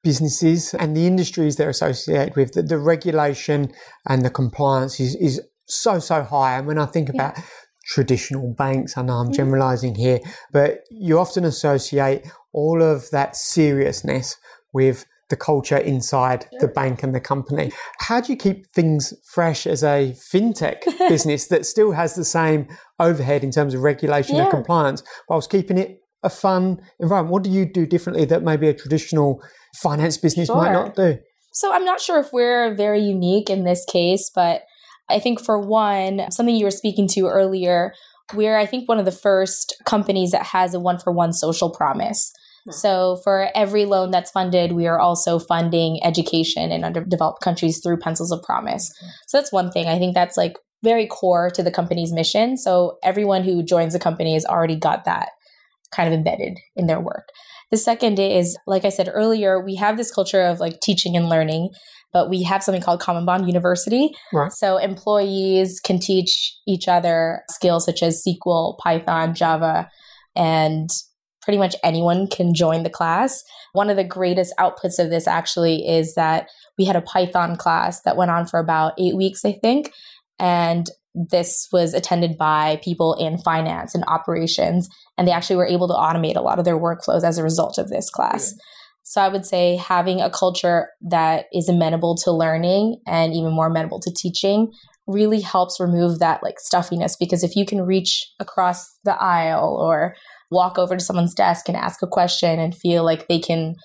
businesses 0.04 0.74
and 0.74 0.96
the 0.96 1.08
industries 1.08 1.56
they're 1.56 1.70
associated 1.70 2.36
with, 2.36 2.54
the, 2.54 2.64
the 2.64 2.78
regulation 2.78 3.72
and 4.08 4.24
the 4.24 4.30
compliance 4.30 5.00
is, 5.00 5.16
is 5.16 5.42
so, 5.66 6.00
so 6.00 6.24
high. 6.24 6.58
And 6.58 6.68
when 6.68 6.78
I 6.78 6.86
think 6.86 7.10
about 7.10 7.38
yeah 7.38 7.44
traditional 7.86 8.54
banks. 8.54 8.98
I 8.98 9.02
know 9.02 9.14
I'm 9.14 9.26
mm-hmm. 9.26 9.34
generalizing 9.34 9.96
here, 9.96 10.20
but 10.52 10.80
you 10.90 11.20
often 11.20 11.44
associate 11.44 12.26
all 12.54 12.82
of 12.82 13.10
that 13.12 13.36
seriousness 13.36 14.38
with 14.72 15.06
the 15.30 15.36
culture 15.36 15.78
inside 15.78 16.46
the 16.60 16.68
bank 16.68 17.02
and 17.02 17.16
the 17.16 17.20
company. 17.20 17.72
How 18.00 18.22
do 18.22 18.32
you 18.32 18.38
keep 18.38 18.68
things 18.68 19.14
fresh 19.26 19.66
as 19.66 19.84
a 19.84 20.16
fintech 20.32 20.86
business 21.10 21.48
that 21.48 21.66
still 21.66 21.94
has 21.94 22.16
the 22.16 22.26
same 22.26 22.68
overhead 23.00 23.44
in 23.44 23.52
terms 23.52 23.74
of 23.74 23.82
regulation 23.82 24.36
Yeah. 24.36 24.44
and 24.44 24.52
compliance, 24.52 25.02
whilst 25.28 25.50
keeping 25.50 25.78
it 25.78 26.03
a 26.24 26.30
fun 26.30 26.82
environment? 27.00 27.32
What 27.32 27.44
do 27.44 27.50
you 27.50 27.66
do 27.66 27.86
differently 27.86 28.26
that 28.26 28.44
maybe 28.44 28.68
a 28.68 28.74
traditional 28.74 29.44
finance 29.82 30.18
business 30.18 30.50
might 30.50 30.72
not 30.72 30.96
do? 30.96 31.18
So 31.52 31.72
I'm 31.72 31.86
not 31.86 32.02
sure 32.02 32.20
if 32.20 32.34
we're 32.34 32.74
very 32.74 33.02
unique 33.02 33.50
in 33.50 33.64
this 33.64 33.86
case, 33.86 34.32
but 34.34 34.64
I 35.10 35.20
think 35.20 35.40
for 35.40 35.60
one, 35.60 36.32
something 36.32 36.56
you 36.56 36.66
were 36.66 36.72
speaking 36.72 37.08
to 37.10 37.28
earlier, 37.28 37.94
we're 38.34 38.58
I 38.58 38.66
think 38.66 38.90
one 38.90 39.00
of 39.00 39.06
the 39.06 39.12
first 39.12 39.76
companies 39.86 40.32
that 40.32 40.48
has 40.48 40.74
a 40.74 40.80
one 40.80 40.98
for 40.98 41.12
one 41.12 41.34
social 41.34 41.70
promise. 41.70 42.32
Hmm. 42.66 42.72
So 42.72 43.20
for 43.24 43.50
every 43.54 43.86
loan 43.86 44.12
that's 44.12 44.32
funded, 44.32 44.72
we 44.72 44.88
are 44.88 45.00
also 45.00 45.38
funding 45.38 46.04
education 46.04 46.72
in 46.72 46.84
underdeveloped 46.84 47.42
countries 47.42 47.82
through 47.84 47.98
Pencils 47.98 48.32
of 48.32 48.42
Promise. 48.42 48.92
Hmm. 49.00 49.08
So 49.28 49.38
that's 49.38 49.52
one 49.52 49.72
thing. 49.72 49.88
I 49.88 50.00
think 50.00 50.16
that's 50.16 50.38
like 50.38 50.58
very 50.84 51.06
core 51.06 51.50
to 51.52 51.62
the 51.62 51.72
company's 51.72 52.12
mission. 52.12 52.58
So 52.58 52.98
everyone 53.04 53.44
who 53.44 53.64
joins 53.64 53.94
the 53.94 54.00
company 54.00 54.34
has 54.34 54.46
already 54.46 54.76
got 54.76 55.06
that 55.06 55.30
kind 55.96 56.08
of 56.08 56.14
embedded 56.14 56.60
in 56.76 56.88
their 56.88 57.00
work. 57.00 57.30
The 57.72 57.78
second 57.78 58.20
is, 58.20 58.58
like 58.68 58.86
I 58.86 58.90
said 58.90 59.10
earlier, 59.12 59.64
we 59.64 59.76
have 59.76 59.98
this 59.98 60.14
culture 60.14 60.42
of 60.42 60.60
like 60.60 60.80
teaching 60.82 61.16
and 61.16 61.30
learning, 61.30 61.70
but 62.12 62.30
we 62.30 62.44
have 62.44 62.64
something 62.64 62.82
called 62.82 63.00
Common 63.00 63.26
Bond 63.26 63.48
University. 63.48 64.12
Right. 64.32 64.52
So 64.52 64.78
employees 64.78 65.80
can 65.80 66.00
teach 66.00 66.56
each 66.68 66.88
other 66.88 67.42
skills 67.50 67.86
such 67.86 68.04
as 68.04 68.24
SQL, 68.24 68.78
Python, 68.78 69.34
Java, 69.34 69.90
and 70.36 70.90
pretty 71.42 71.58
much 71.58 71.76
anyone 71.84 72.28
can 72.28 72.54
join 72.54 72.84
the 72.84 72.90
class. 72.90 73.44
One 73.74 73.90
of 73.90 73.98
the 73.98 74.04
greatest 74.04 74.54
outputs 74.60 75.00
of 75.00 75.10
this 75.10 75.28
actually 75.28 75.88
is 75.88 76.16
that 76.16 76.48
we 76.78 76.86
had 76.86 76.96
a 76.96 77.02
Python 77.02 77.56
class 77.56 78.02
that 78.04 78.18
went 78.18 78.32
on 78.32 78.46
for 78.46 78.60
about 78.60 78.94
eight 79.00 79.16
weeks, 79.16 79.44
I 79.44 79.54
think. 79.54 79.92
And 80.40 80.88
this 81.14 81.68
was 81.72 81.94
attended 81.94 82.38
by 82.38 82.80
people 82.84 83.14
in 83.16 83.38
finance 83.38 83.94
and 83.94 84.04
operations, 84.08 84.90
and 85.18 85.28
they 85.28 85.32
actually 85.32 85.56
were 85.56 85.68
able 85.68 85.88
to 85.88 85.94
automate 85.94 86.36
a 86.36 86.42
lot 86.42 86.60
of 86.60 86.66
their 86.66 86.80
workflows 86.80 87.24
as 87.24 87.38
a 87.38 87.44
result 87.44 87.78
of 87.78 87.90
this 87.90 88.10
class. 88.10 88.54
So 89.04 89.22
I 89.22 89.28
would 89.28 89.46
say 89.46 89.76
having 89.76 90.22
a 90.22 90.30
culture 90.30 90.90
that 91.02 91.46
is 91.54 91.68
amenable 91.70 92.16
to 92.24 92.32
learning 92.32 93.02
and 93.06 93.34
even 93.34 93.52
more 93.52 93.68
amenable 93.68 94.00
to 94.00 94.14
teaching 94.14 94.72
really 95.06 95.42
helps 95.42 95.80
remove 95.80 96.20
that 96.20 96.42
like 96.42 96.60
stuffiness 96.60 97.18
because 97.18 97.44
if 97.44 97.58
you 97.58 97.66
can 97.66 97.82
reach 97.82 98.26
across 98.40 98.98
the 99.04 99.22
aisle 99.22 99.78
or 99.78 100.16
walk 100.50 100.78
over 100.78 100.96
to 100.96 101.04
someone's 101.04 101.34
desk 101.34 101.68
and 101.68 101.76
ask 101.76 102.02
a 102.02 102.08
question 102.08 102.60
and 102.60 102.76
feel 102.76 103.04
like 103.04 103.28
they 103.28 103.40
can 103.40 103.76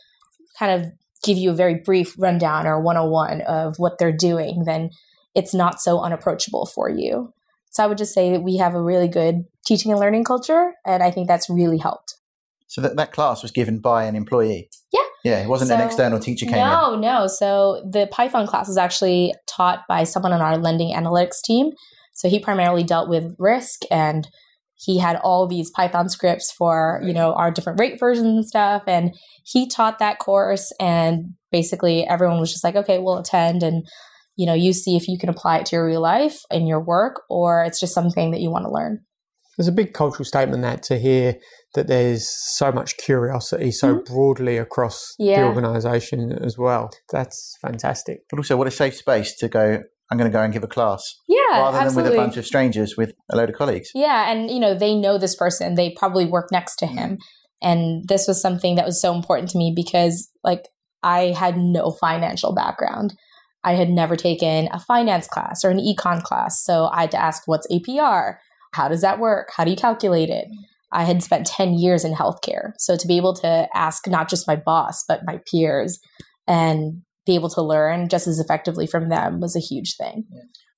kind 0.56 0.80
of 0.80 0.92
give 1.24 1.36
you 1.36 1.50
a 1.50 1.54
very 1.54 1.74
brief 1.84 2.14
rundown 2.18 2.66
or 2.66 2.80
101 2.80 3.40
of 3.42 3.74
what 3.78 3.98
they're 3.98 4.16
doing, 4.16 4.62
then 4.64 4.90
it's 5.38 5.54
not 5.54 5.80
so 5.80 6.00
unapproachable 6.00 6.66
for 6.66 6.90
you. 6.90 7.32
So 7.70 7.84
I 7.84 7.86
would 7.86 7.96
just 7.96 8.12
say 8.12 8.32
that 8.32 8.42
we 8.42 8.56
have 8.56 8.74
a 8.74 8.82
really 8.82 9.08
good 9.08 9.44
teaching 9.64 9.92
and 9.92 10.00
learning 10.00 10.24
culture, 10.24 10.72
and 10.84 11.00
I 11.02 11.12
think 11.12 11.28
that's 11.28 11.48
really 11.48 11.78
helped. 11.78 12.14
So 12.66 12.80
that, 12.80 12.96
that 12.96 13.12
class 13.12 13.42
was 13.42 13.52
given 13.52 13.78
by 13.78 14.04
an 14.04 14.16
employee. 14.16 14.68
Yeah. 14.92 15.00
Yeah, 15.24 15.42
it 15.42 15.48
wasn't 15.48 15.70
an 15.70 15.80
external 15.80 16.18
teacher 16.18 16.44
came 16.44 16.54
in. 16.54 16.60
No, 16.60 16.96
no. 16.96 17.26
So 17.26 17.82
the 17.90 18.08
Python 18.10 18.46
class 18.46 18.68
was 18.68 18.76
actually 18.76 19.34
taught 19.46 19.80
by 19.88 20.04
someone 20.04 20.32
on 20.32 20.40
our 20.40 20.58
lending 20.58 20.94
analytics 20.94 21.40
team. 21.44 21.70
So 22.14 22.28
he 22.28 22.38
primarily 22.38 22.82
dealt 22.82 23.08
with 23.08 23.34
risk 23.38 23.82
and 23.90 24.28
he 24.74 24.98
had 24.98 25.16
all 25.16 25.46
these 25.48 25.70
Python 25.70 26.08
scripts 26.08 26.52
for, 26.52 27.00
you 27.04 27.12
know, 27.12 27.32
our 27.34 27.50
different 27.50 27.80
rate 27.80 27.98
versions 27.98 28.26
and 28.26 28.46
stuff. 28.46 28.82
And 28.86 29.14
he 29.44 29.68
taught 29.68 29.98
that 29.98 30.18
course 30.18 30.72
and 30.78 31.34
basically 31.50 32.06
everyone 32.06 32.38
was 32.38 32.52
just 32.52 32.62
like, 32.62 32.76
okay, 32.76 32.98
we'll 32.98 33.18
attend 33.18 33.62
and 33.62 33.84
you 34.38 34.46
know, 34.46 34.54
you 34.54 34.72
see 34.72 34.96
if 34.96 35.08
you 35.08 35.18
can 35.18 35.28
apply 35.28 35.58
it 35.58 35.66
to 35.66 35.76
your 35.76 35.84
real 35.84 36.00
life 36.00 36.42
in 36.50 36.66
your 36.66 36.80
work 36.80 37.22
or 37.28 37.64
it's 37.64 37.80
just 37.80 37.92
something 37.92 38.30
that 38.30 38.40
you 38.40 38.50
want 38.50 38.64
to 38.64 38.70
learn. 38.70 39.00
There's 39.58 39.66
a 39.66 39.72
big 39.72 39.92
cultural 39.92 40.24
statement 40.24 40.62
that 40.62 40.84
to 40.84 40.98
hear 40.98 41.34
that 41.74 41.88
there's 41.88 42.30
so 42.56 42.70
much 42.70 42.96
curiosity 42.98 43.72
so 43.72 43.96
mm-hmm. 43.96 44.14
broadly 44.14 44.56
across 44.56 45.14
the 45.18 45.42
organisation 45.42 46.32
as 46.32 46.56
well. 46.56 46.90
That's 47.10 47.56
fantastic. 47.60 48.20
But 48.30 48.38
also, 48.38 48.56
what 48.56 48.68
a 48.68 48.70
safe 48.70 48.94
space 48.94 49.34
to 49.38 49.48
go. 49.48 49.82
I'm 50.10 50.16
going 50.16 50.30
to 50.30 50.34
go 50.34 50.42
and 50.42 50.52
give 50.52 50.62
a 50.62 50.68
class 50.68 51.02
Yeah, 51.28 51.38
rather 51.50 51.78
absolutely. 51.78 52.02
than 52.02 52.10
with 52.12 52.18
a 52.18 52.24
bunch 52.24 52.36
of 52.38 52.46
strangers 52.46 52.96
with 52.96 53.12
a 53.30 53.36
load 53.36 53.50
of 53.50 53.56
colleagues. 53.56 53.90
Yeah, 53.94 54.30
and 54.30 54.48
you 54.48 54.60
know, 54.60 54.72
they 54.74 54.94
know 54.94 55.18
this 55.18 55.34
person. 55.34 55.74
They 55.74 55.90
probably 55.98 56.24
work 56.24 56.50
next 56.52 56.76
to 56.76 56.86
him. 56.86 57.18
And 57.60 58.08
this 58.08 58.28
was 58.28 58.40
something 58.40 58.76
that 58.76 58.86
was 58.86 59.02
so 59.02 59.12
important 59.12 59.50
to 59.50 59.58
me 59.58 59.72
because 59.74 60.30
like 60.44 60.62
I 61.02 61.34
had 61.36 61.56
no 61.58 61.90
financial 62.00 62.54
background. 62.54 63.14
I 63.68 63.74
had 63.74 63.90
never 63.90 64.16
taken 64.16 64.70
a 64.72 64.80
finance 64.80 65.28
class 65.28 65.62
or 65.62 65.68
an 65.68 65.76
econ 65.76 66.22
class. 66.22 66.64
So 66.64 66.88
I 66.90 67.02
had 67.02 67.10
to 67.10 67.22
ask 67.22 67.42
what's 67.44 67.66
APR? 67.66 68.36
How 68.72 68.88
does 68.88 69.02
that 69.02 69.20
work? 69.20 69.50
How 69.54 69.62
do 69.64 69.70
you 69.70 69.76
calculate 69.76 70.30
it? 70.30 70.46
I 70.90 71.04
had 71.04 71.22
spent 71.22 71.46
10 71.46 71.74
years 71.74 72.02
in 72.02 72.14
healthcare. 72.14 72.72
So 72.78 72.96
to 72.96 73.06
be 73.06 73.18
able 73.18 73.34
to 73.34 73.68
ask 73.74 74.06
not 74.06 74.30
just 74.30 74.48
my 74.48 74.56
boss, 74.56 75.04
but 75.06 75.20
my 75.26 75.38
peers 75.50 76.00
and 76.46 77.02
be 77.26 77.34
able 77.34 77.50
to 77.50 77.60
learn 77.60 78.08
just 78.08 78.26
as 78.26 78.38
effectively 78.38 78.86
from 78.86 79.10
them 79.10 79.38
was 79.38 79.54
a 79.54 79.60
huge 79.60 79.96
thing. 79.96 80.24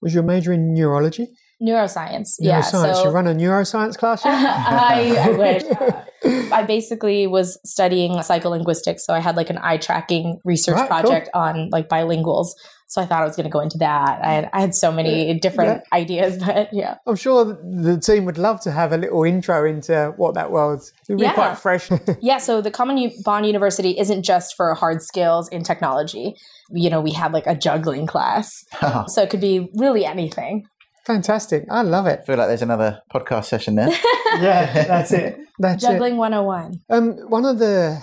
Was 0.02 0.12
your 0.12 0.24
major 0.24 0.52
in 0.52 0.74
neurology? 0.74 1.28
Neuroscience. 1.62 2.34
Yeah. 2.38 2.60
Neuroscience. 2.62 2.94
So 2.96 3.04
you 3.04 3.10
run 3.10 3.26
a 3.26 3.34
neuroscience 3.34 3.96
class? 3.98 4.22
I, 4.24 5.16
I 5.16 5.30
wish. 6.22 6.50
I 6.52 6.62
basically 6.64 7.26
was 7.26 7.58
studying 7.64 8.12
psycholinguistics, 8.12 9.00
so 9.00 9.14
I 9.14 9.20
had 9.20 9.36
like 9.36 9.50
an 9.50 9.58
eye 9.62 9.78
tracking 9.78 10.38
research 10.44 10.76
Right, 10.76 10.88
cool. 10.88 11.00
project 11.00 11.30
on 11.34 11.70
like 11.70 11.88
bilinguals. 11.88 12.48
So 12.88 13.00
I 13.00 13.06
thought 13.06 13.22
I 13.22 13.24
was 13.24 13.36
going 13.36 13.44
to 13.44 13.50
go 13.50 13.60
into 13.60 13.78
that. 13.78 14.18
I 14.20 14.32
had, 14.32 14.50
I 14.52 14.60
had 14.60 14.74
so 14.74 14.90
many 14.90 15.38
different 15.38 15.84
ideas, 15.92 16.42
but 16.44 16.70
yeah. 16.72 16.96
I'm 17.06 17.14
sure 17.14 17.44
the 17.44 18.00
team 18.04 18.24
would 18.24 18.36
love 18.36 18.60
to 18.62 18.72
have 18.72 18.92
a 18.92 18.96
little 18.96 19.22
intro 19.22 19.64
into 19.64 20.12
what 20.16 20.34
that 20.34 20.50
world. 20.50 20.82
It 21.08 21.12
would 21.12 21.18
be 21.18 21.22
Yeah. 21.22 21.34
quite 21.34 21.56
fresh. 21.56 21.88
Yeah, 22.20 22.38
so 22.38 22.60
the 22.60 22.70
Common 22.72 23.12
Bond 23.24 23.46
University 23.46 23.96
isn't 23.96 24.24
just 24.24 24.56
for 24.56 24.74
hard 24.74 25.02
skills 25.02 25.48
in 25.50 25.62
technology. 25.62 26.34
You 26.72 26.90
know, 26.90 27.00
we 27.00 27.12
had 27.12 27.32
like 27.32 27.46
a 27.46 27.54
juggling 27.54 28.06
class. 28.06 28.64
So 29.06 29.22
it 29.22 29.30
could 29.30 29.40
be 29.40 29.70
really 29.76 30.04
anything. 30.04 30.66
Fantastic. 31.06 31.64
I 31.70 31.82
love 31.82 32.06
it. 32.06 32.24
feel 32.26 32.36
like 32.36 32.48
there's 32.48 32.62
another 32.62 33.00
podcast 33.12 33.46
session 33.46 33.74
there. 33.76 33.88
Yeah, 34.40 34.84
that's 34.86 35.10
it. 35.12 35.40
That's 35.58 35.82
it. 35.82 35.88
Juggling 35.88 36.16
101. 36.16 36.80
Um, 36.88 37.14
one 37.28 37.44
of 37.44 37.58
the 37.58 38.00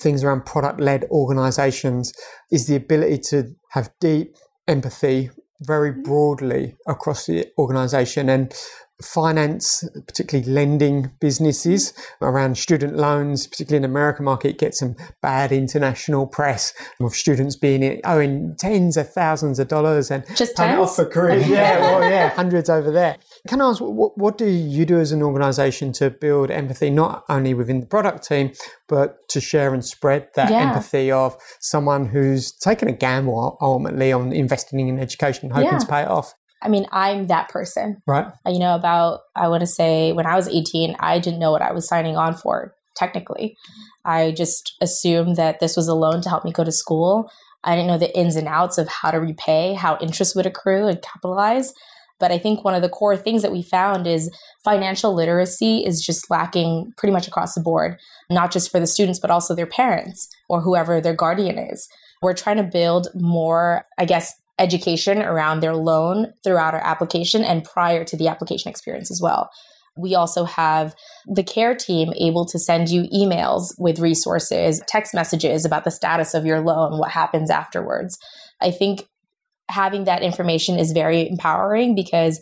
things 0.00 0.24
around 0.24 0.46
product 0.46 0.80
led 0.80 1.04
organizations 1.10 2.12
is 2.50 2.66
the 2.66 2.74
ability 2.76 3.18
to 3.28 3.54
have 3.72 3.90
deep 4.00 4.34
empathy 4.66 5.30
very 5.60 5.92
broadly 5.92 6.74
across 6.86 7.26
the 7.26 7.46
organization 7.58 8.30
and 8.30 8.54
finance, 9.02 9.84
particularly 10.06 10.50
lending 10.50 11.10
businesses 11.20 11.92
around 12.20 12.58
student 12.58 12.96
loans, 12.96 13.46
particularly 13.46 13.76
in 13.84 13.90
the 13.90 13.96
American 13.96 14.24
market, 14.24 14.58
get 14.58 14.74
some 14.74 14.96
bad 15.22 15.52
international 15.52 16.26
press 16.26 16.72
of 17.00 17.14
students 17.14 17.56
being 17.56 18.00
owing 18.04 18.50
oh, 18.52 18.54
tens 18.58 18.96
of 18.96 19.10
thousands 19.12 19.58
of 19.58 19.68
dollars 19.68 20.10
and 20.10 20.24
Just 20.34 20.56
paying 20.56 20.76
tens? 20.76 20.90
off 20.90 20.96
for 20.96 21.04
careers. 21.06 21.46
Yeah, 21.58 21.80
well, 21.80 22.10
yeah, 22.10 22.28
hundreds 22.30 22.68
over 22.68 22.90
there. 22.90 23.16
Can 23.48 23.60
I 23.60 23.68
ask, 23.70 23.80
what, 23.80 24.18
what 24.18 24.36
do 24.36 24.46
you 24.46 24.84
do 24.84 24.98
as 24.98 25.12
an 25.12 25.22
organization 25.22 25.92
to 25.94 26.10
build 26.10 26.50
empathy, 26.50 26.90
not 26.90 27.24
only 27.28 27.54
within 27.54 27.80
the 27.80 27.86
product 27.86 28.26
team, 28.26 28.52
but 28.88 29.28
to 29.30 29.40
share 29.40 29.72
and 29.74 29.84
spread 29.84 30.28
that 30.34 30.50
Yeah. 30.50 30.68
empathy 30.68 31.10
of 31.10 31.36
someone 31.60 32.06
who's 32.06 32.52
taken 32.52 32.88
a 32.88 32.92
gamble 32.92 33.56
ultimately 33.60 34.12
on 34.12 34.32
investing 34.32 34.88
in 34.88 34.98
education, 34.98 35.50
hoping 35.50 35.66
Yeah. 35.72 35.78
to 35.78 35.86
pay 35.86 36.02
it 36.02 36.08
off? 36.08 36.34
I 36.62 36.68
mean, 36.68 36.86
I'm 36.90 37.28
that 37.28 37.48
person. 37.48 38.02
Right. 38.06 38.26
Uh, 38.46 38.50
you 38.50 38.58
know, 38.58 38.74
about, 38.74 39.20
I 39.36 39.48
want 39.48 39.60
to 39.60 39.66
say 39.66 40.12
when 40.12 40.26
I 40.26 40.34
was 40.36 40.48
18, 40.48 40.96
I 40.98 41.18
didn't 41.18 41.38
know 41.38 41.52
what 41.52 41.62
I 41.62 41.72
was 41.72 41.88
signing 41.88 42.16
on 42.16 42.34
for 42.34 42.74
technically. 42.96 43.56
I 44.04 44.32
just 44.32 44.74
assumed 44.80 45.36
that 45.36 45.60
this 45.60 45.76
was 45.76 45.88
a 45.88 45.94
loan 45.94 46.20
to 46.22 46.28
help 46.28 46.44
me 46.44 46.52
go 46.52 46.64
to 46.64 46.72
school. 46.72 47.30
I 47.64 47.76
didn't 47.76 47.88
know 47.88 47.98
the 47.98 48.16
ins 48.16 48.36
and 48.36 48.48
outs 48.48 48.78
of 48.78 48.88
how 48.88 49.10
to 49.10 49.20
repay, 49.20 49.74
how 49.74 49.98
interest 50.00 50.34
would 50.34 50.46
accrue 50.46 50.88
and 50.88 51.00
capitalize. 51.00 51.72
But 52.18 52.32
I 52.32 52.38
think 52.38 52.64
one 52.64 52.74
of 52.74 52.82
the 52.82 52.88
core 52.88 53.16
things 53.16 53.42
that 53.42 53.52
we 53.52 53.62
found 53.62 54.06
is 54.06 54.30
financial 54.64 55.14
literacy 55.14 55.84
is 55.84 56.04
just 56.04 56.30
lacking 56.30 56.92
pretty 56.96 57.12
much 57.12 57.28
across 57.28 57.54
the 57.54 57.60
board, 57.60 57.96
not 58.28 58.50
just 58.50 58.72
for 58.72 58.80
the 58.80 58.86
students, 58.88 59.20
but 59.20 59.30
also 59.30 59.54
their 59.54 59.66
parents 59.66 60.28
or 60.48 60.60
whoever 60.60 61.00
their 61.00 61.14
guardian 61.14 61.58
is. 61.58 61.88
We're 62.20 62.34
trying 62.34 62.56
to 62.56 62.64
build 62.64 63.08
more, 63.14 63.86
I 63.98 64.04
guess, 64.04 64.34
education 64.58 65.22
around 65.22 65.60
their 65.60 65.74
loan 65.74 66.32
throughout 66.44 66.74
our 66.74 66.84
application 66.84 67.44
and 67.44 67.64
prior 67.64 68.04
to 68.04 68.16
the 68.16 68.28
application 68.28 68.70
experience 68.70 69.10
as 69.10 69.20
well. 69.22 69.50
We 69.96 70.14
also 70.14 70.44
have 70.44 70.94
the 71.26 71.42
care 71.42 71.74
team 71.74 72.12
able 72.20 72.46
to 72.46 72.58
send 72.58 72.88
you 72.88 73.04
emails 73.12 73.74
with 73.78 73.98
resources, 73.98 74.80
text 74.86 75.12
messages 75.12 75.64
about 75.64 75.84
the 75.84 75.90
status 75.90 76.34
of 76.34 76.46
your 76.46 76.60
loan, 76.60 76.98
what 76.98 77.10
happens 77.10 77.50
afterwards. 77.50 78.16
I 78.60 78.70
think 78.70 79.08
having 79.68 80.04
that 80.04 80.22
information 80.22 80.78
is 80.78 80.92
very 80.92 81.28
empowering 81.28 81.94
because 81.94 82.40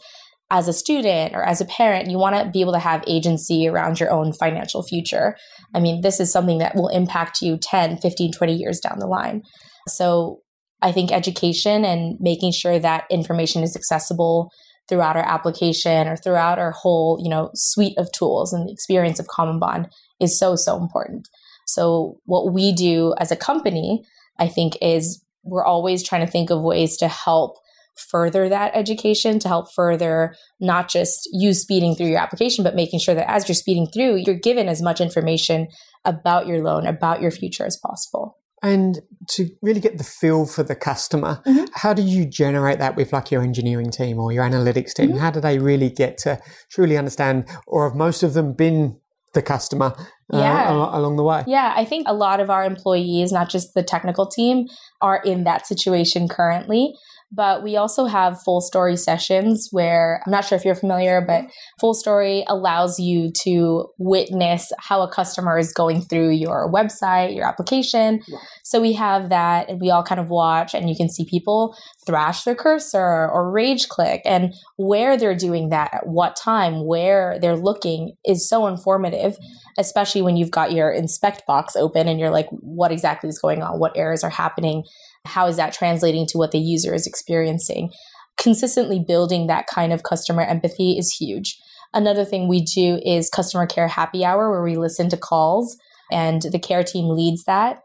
as 0.50 0.68
a 0.68 0.72
student 0.72 1.34
or 1.34 1.42
as 1.42 1.60
a 1.60 1.64
parent, 1.64 2.08
you 2.08 2.18
want 2.18 2.36
to 2.36 2.50
be 2.50 2.60
able 2.60 2.72
to 2.72 2.78
have 2.78 3.02
agency 3.06 3.66
around 3.66 3.98
your 3.98 4.12
own 4.12 4.32
financial 4.32 4.82
future. 4.82 5.36
I 5.74 5.80
mean, 5.80 6.02
this 6.02 6.20
is 6.20 6.30
something 6.30 6.58
that 6.58 6.76
will 6.76 6.88
impact 6.88 7.42
you 7.42 7.58
10, 7.58 7.98
15, 7.98 8.32
20 8.32 8.54
years 8.54 8.78
down 8.78 8.98
the 9.00 9.06
line. 9.06 9.42
So 9.88 10.40
I 10.82 10.92
think 10.92 11.12
education 11.12 11.84
and 11.84 12.16
making 12.20 12.52
sure 12.52 12.78
that 12.78 13.04
information 13.10 13.62
is 13.62 13.76
accessible 13.76 14.50
throughout 14.88 15.16
our 15.16 15.26
application 15.26 16.06
or 16.06 16.16
throughout 16.16 16.58
our 16.58 16.70
whole, 16.70 17.18
you 17.22 17.28
know, 17.28 17.50
suite 17.54 17.98
of 17.98 18.12
tools 18.12 18.52
and 18.52 18.68
the 18.68 18.72
experience 18.72 19.18
of 19.18 19.26
Common 19.26 19.58
Bond 19.58 19.88
is 20.20 20.38
so, 20.38 20.54
so 20.54 20.80
important. 20.80 21.28
So 21.66 22.20
what 22.24 22.52
we 22.52 22.72
do 22.72 23.14
as 23.18 23.32
a 23.32 23.36
company, 23.36 24.04
I 24.38 24.48
think 24.48 24.76
is 24.80 25.24
we're 25.42 25.64
always 25.64 26.02
trying 26.02 26.24
to 26.24 26.30
think 26.30 26.50
of 26.50 26.62
ways 26.62 26.96
to 26.98 27.08
help 27.08 27.56
further 27.96 28.48
that 28.48 28.72
education 28.74 29.38
to 29.38 29.48
help 29.48 29.72
further 29.72 30.34
not 30.60 30.88
just 30.88 31.28
you 31.32 31.54
speeding 31.54 31.94
through 31.94 32.08
your 32.08 32.20
application, 32.20 32.62
but 32.62 32.74
making 32.74 33.00
sure 33.00 33.14
that 33.14 33.30
as 33.30 33.48
you're 33.48 33.54
speeding 33.54 33.86
through, 33.86 34.16
you're 34.16 34.34
given 34.34 34.68
as 34.68 34.82
much 34.82 35.00
information 35.00 35.68
about 36.04 36.46
your 36.46 36.62
loan, 36.62 36.86
about 36.86 37.22
your 37.22 37.30
future 37.30 37.64
as 37.64 37.78
possible. 37.78 38.36
And 38.66 38.98
to 39.30 39.48
really 39.62 39.78
get 39.78 39.96
the 39.96 40.04
feel 40.04 40.44
for 40.44 40.64
the 40.64 40.74
customer, 40.74 41.40
mm-hmm. 41.46 41.66
how 41.72 41.94
do 41.94 42.02
you 42.02 42.26
generate 42.26 42.80
that 42.80 42.96
with 42.96 43.12
like 43.12 43.30
your 43.30 43.42
engineering 43.42 43.92
team 43.92 44.18
or 44.18 44.32
your 44.32 44.42
analytics 44.42 44.92
team? 44.92 45.10
Mm-hmm. 45.10 45.18
How 45.18 45.30
do 45.30 45.40
they 45.40 45.58
really 45.58 45.88
get 45.88 46.18
to 46.18 46.40
truly 46.72 46.98
understand, 46.98 47.48
or 47.68 47.88
have 47.88 47.96
most 47.96 48.24
of 48.24 48.34
them 48.34 48.54
been 48.54 48.98
the 49.34 49.42
customer 49.42 49.94
uh, 50.32 50.38
yeah. 50.38 50.72
along 50.72 51.14
the 51.14 51.22
way? 51.22 51.44
Yeah, 51.46 51.74
I 51.76 51.84
think 51.84 52.08
a 52.08 52.14
lot 52.14 52.40
of 52.40 52.50
our 52.50 52.64
employees, 52.64 53.30
not 53.30 53.48
just 53.48 53.74
the 53.74 53.84
technical 53.84 54.26
team, 54.26 54.66
are 55.00 55.22
in 55.24 55.44
that 55.44 55.66
situation 55.66 56.26
currently. 56.26 56.92
But 57.32 57.62
we 57.64 57.76
also 57.76 58.04
have 58.04 58.40
full 58.42 58.60
story 58.60 58.96
sessions 58.96 59.68
where 59.72 60.22
I'm 60.24 60.30
not 60.30 60.44
sure 60.44 60.56
if 60.56 60.64
you're 60.64 60.76
familiar, 60.76 61.20
but 61.20 61.46
full 61.80 61.92
story 61.92 62.44
allows 62.46 63.00
you 63.00 63.32
to 63.42 63.86
witness 63.98 64.70
how 64.78 65.02
a 65.02 65.10
customer 65.10 65.58
is 65.58 65.72
going 65.72 66.02
through 66.02 66.30
your 66.30 66.72
website, 66.72 67.34
your 67.34 67.44
application. 67.44 68.22
Yeah. 68.28 68.38
So 68.62 68.80
we 68.80 68.92
have 68.92 69.30
that 69.30 69.68
and 69.68 69.80
we 69.80 69.90
all 69.90 70.04
kind 70.04 70.20
of 70.20 70.30
watch 70.30 70.72
and 70.72 70.88
you 70.88 70.94
can 70.96 71.08
see 71.08 71.26
people 71.28 71.76
thrash 72.06 72.44
their 72.44 72.54
cursor 72.54 73.28
or 73.28 73.50
rage 73.50 73.88
click 73.88 74.22
and 74.24 74.54
where 74.76 75.16
they're 75.16 75.36
doing 75.36 75.70
that 75.70 75.92
at 75.92 76.06
what 76.06 76.36
time, 76.36 76.86
where 76.86 77.38
they're 77.40 77.56
looking 77.56 78.14
is 78.24 78.48
so 78.48 78.68
informative, 78.68 79.36
especially 79.78 80.22
when 80.22 80.36
you've 80.36 80.50
got 80.52 80.72
your 80.72 80.90
inspect 80.90 81.44
box 81.46 81.74
open 81.74 82.06
and 82.06 82.20
you're 82.20 82.30
like, 82.30 82.46
what 82.50 82.92
exactly 82.92 83.28
is 83.28 83.38
going 83.40 83.62
on? 83.62 83.80
What 83.80 83.96
errors 83.96 84.22
are 84.22 84.30
happening? 84.30 84.84
How 85.26 85.46
is 85.46 85.56
that 85.56 85.72
translating 85.72 86.26
to 86.28 86.38
what 86.38 86.52
the 86.52 86.58
user 86.58 86.94
is 86.94 87.06
experiencing? 87.06 87.90
Consistently 88.38 89.02
building 89.06 89.46
that 89.46 89.66
kind 89.66 89.92
of 89.92 90.02
customer 90.02 90.42
empathy 90.42 90.96
is 90.98 91.12
huge. 91.12 91.58
Another 91.94 92.24
thing 92.24 92.48
we 92.48 92.62
do 92.62 93.00
is 93.04 93.30
customer 93.30 93.66
care 93.66 93.88
happy 93.88 94.24
hour 94.24 94.50
where 94.50 94.62
we 94.62 94.76
listen 94.76 95.08
to 95.10 95.16
calls 95.16 95.76
and 96.10 96.42
the 96.42 96.58
care 96.58 96.84
team 96.84 97.08
leads 97.08 97.44
that. 97.44 97.78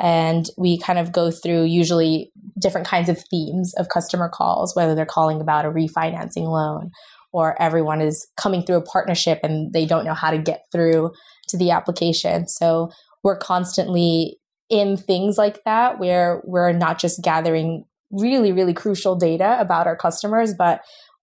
And 0.00 0.46
we 0.58 0.80
kind 0.80 0.98
of 0.98 1.12
go 1.12 1.30
through 1.30 1.64
usually 1.64 2.32
different 2.60 2.86
kinds 2.86 3.08
of 3.08 3.22
themes 3.30 3.72
of 3.78 3.88
customer 3.88 4.28
calls, 4.28 4.74
whether 4.74 4.94
they're 4.94 5.06
calling 5.06 5.40
about 5.40 5.64
a 5.64 5.70
refinancing 5.70 6.48
loan 6.48 6.90
or 7.32 7.60
everyone 7.62 8.00
is 8.00 8.26
coming 8.36 8.64
through 8.64 8.76
a 8.76 8.84
partnership 8.84 9.40
and 9.42 9.72
they 9.72 9.86
don't 9.86 10.04
know 10.04 10.14
how 10.14 10.30
to 10.30 10.38
get 10.38 10.64
through 10.72 11.12
to 11.48 11.56
the 11.56 11.70
application. 11.70 12.48
So 12.48 12.90
we're 13.22 13.38
constantly 13.38 14.38
in 14.72 14.96
things 14.96 15.36
like 15.36 15.62
that 15.64 16.00
where 16.00 16.40
we're 16.44 16.72
not 16.72 16.98
just 16.98 17.22
gathering 17.22 17.84
really, 18.10 18.52
really 18.52 18.72
crucial 18.72 19.14
data 19.14 19.56
about 19.60 19.86
our 19.86 19.96
customers, 19.96 20.54
but 20.54 20.80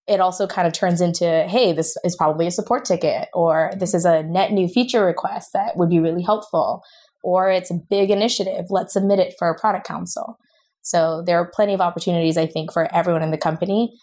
it 0.07 0.19
also 0.19 0.45
kind 0.47 0.67
of 0.67 0.73
turns 0.73 1.01
into, 1.01 1.25
hey, 1.47 1.73
this 1.73 1.97
is 2.03 2.15
probably 2.15 2.45
a 2.45 2.51
support 2.51 2.85
ticket, 2.85 3.27
or 3.33 3.71
this 3.77 3.95
is 3.95 4.05
a 4.05 4.23
net 4.23 4.51
new 4.51 4.67
feature 4.67 5.03
request 5.03 5.49
that 5.53 5.75
would 5.75 5.89
be 5.89 5.99
really 5.99 6.21
helpful, 6.21 6.83
or 7.23 7.49
it's 7.49 7.71
a 7.71 7.79
big 7.89 8.11
initiative. 8.11 8.65
Let's 8.69 8.93
submit 8.93 9.19
it 9.19 9.33
for 9.37 9.49
a 9.49 9.59
product 9.59 9.85
council. 9.85 10.37
So 10.81 11.23
there 11.25 11.37
are 11.37 11.51
plenty 11.51 11.73
of 11.73 11.81
opportunities, 11.81 12.37
I 12.37 12.45
think, 12.45 12.71
for 12.71 12.93
everyone 12.93 13.23
in 13.23 13.31
the 13.31 13.37
company 13.37 13.93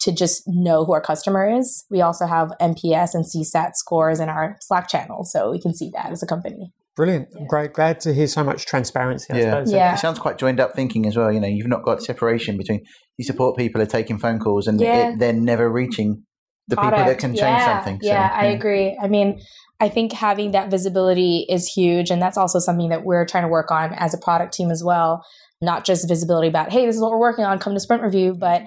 to 0.00 0.12
just 0.12 0.42
know 0.46 0.84
who 0.84 0.92
our 0.92 1.00
customer 1.00 1.48
is. 1.48 1.84
We 1.90 2.00
also 2.00 2.26
have 2.26 2.52
NPS 2.60 3.14
and 3.14 3.24
CSAT 3.24 3.74
scores 3.74 4.18
in 4.18 4.28
our 4.28 4.56
Slack 4.60 4.88
channel, 4.88 5.24
so 5.24 5.50
we 5.50 5.60
can 5.60 5.74
see 5.74 5.90
that 5.94 6.10
as 6.10 6.22
a 6.22 6.26
company. 6.26 6.72
Brilliant. 6.96 7.28
Yeah. 7.32 7.46
Great. 7.48 7.72
Glad 7.72 8.00
to 8.00 8.14
hear 8.14 8.26
so 8.26 8.44
much 8.44 8.66
transparency. 8.66 9.32
I 9.32 9.38
yeah. 9.38 9.64
yeah. 9.66 9.94
It 9.94 9.98
sounds 9.98 10.18
quite 10.18 10.38
joined 10.38 10.60
up 10.60 10.74
thinking 10.74 11.06
as 11.06 11.16
well. 11.16 11.32
You 11.32 11.40
know, 11.40 11.48
you've 11.48 11.66
not 11.66 11.84
got 11.84 12.02
separation 12.02 12.56
between 12.56 12.80
you 13.18 13.24
support 13.24 13.56
people 13.56 13.82
are 13.82 13.86
taking 13.86 14.18
phone 14.18 14.38
calls 14.38 14.66
and 14.66 14.80
yeah. 14.80 15.10
it, 15.10 15.18
they're 15.18 15.32
never 15.32 15.70
reaching 15.70 16.22
the 16.68 16.76
Product. 16.76 16.96
people 16.96 17.12
that 17.12 17.18
can 17.18 17.30
change 17.30 17.40
yeah. 17.40 17.76
something. 17.76 18.00
So, 18.00 18.08
yeah, 18.08 18.30
I 18.32 18.46
agree. 18.46 18.98
I 19.02 19.08
mean, 19.08 19.40
I 19.80 19.88
think 19.88 20.12
having 20.12 20.52
that 20.52 20.70
visibility 20.70 21.46
is 21.48 21.66
huge. 21.66 22.10
And 22.10 22.22
that's 22.22 22.38
also 22.38 22.58
something 22.58 22.88
that 22.90 23.04
we're 23.04 23.26
trying 23.26 23.44
to 23.44 23.48
work 23.48 23.70
on 23.70 23.92
as 23.94 24.14
a 24.14 24.18
product 24.18 24.54
team 24.54 24.70
as 24.70 24.82
well. 24.84 25.24
Not 25.60 25.84
just 25.84 26.08
visibility 26.08 26.48
about, 26.48 26.72
hey, 26.72 26.86
this 26.86 26.96
is 26.96 27.02
what 27.02 27.10
we're 27.10 27.18
working 27.18 27.44
on, 27.44 27.58
come 27.58 27.74
to 27.74 27.80
sprint 27.80 28.02
review, 28.02 28.34
but 28.38 28.62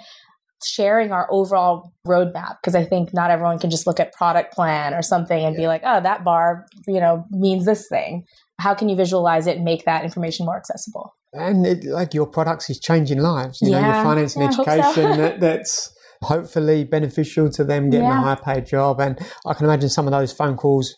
sharing 0.63 1.11
our 1.11 1.27
overall 1.31 1.93
roadmap 2.05 2.57
because 2.61 2.75
I 2.75 2.83
think 2.83 3.13
not 3.13 3.31
everyone 3.31 3.59
can 3.59 3.69
just 3.69 3.87
look 3.87 3.99
at 3.99 4.13
product 4.13 4.53
plan 4.53 4.93
or 4.93 5.01
something 5.01 5.43
and 5.43 5.55
yeah. 5.55 5.61
be 5.61 5.67
like, 5.67 5.81
oh, 5.85 6.01
that 6.01 6.23
bar, 6.23 6.65
you 6.87 6.99
know, 6.99 7.25
means 7.31 7.65
this 7.65 7.87
thing. 7.87 8.25
How 8.59 8.73
can 8.73 8.89
you 8.89 8.95
visualize 8.95 9.47
it 9.47 9.57
and 9.57 9.65
make 9.65 9.85
that 9.85 10.03
information 10.03 10.45
more 10.45 10.57
accessible? 10.57 11.15
And 11.33 11.65
it, 11.65 11.83
like 11.83 12.13
your 12.13 12.25
products 12.25 12.69
is 12.69 12.79
changing 12.79 13.19
lives. 13.19 13.59
You 13.61 13.71
yeah. 13.71 13.81
know, 13.81 13.93
your 13.93 14.03
finance 14.03 14.35
and 14.35 14.43
yeah, 14.43 14.49
education 14.49 15.13
so. 15.13 15.17
that, 15.17 15.39
that's 15.39 15.93
hopefully 16.21 16.83
beneficial 16.83 17.49
to 17.51 17.63
them 17.63 17.89
getting 17.89 18.07
a 18.07 18.21
high 18.21 18.35
paid 18.35 18.65
job. 18.65 18.99
And 18.99 19.19
I 19.45 19.53
can 19.53 19.65
imagine 19.65 19.89
some 19.89 20.07
of 20.07 20.11
those 20.11 20.33
phone 20.33 20.57
calls 20.57 20.95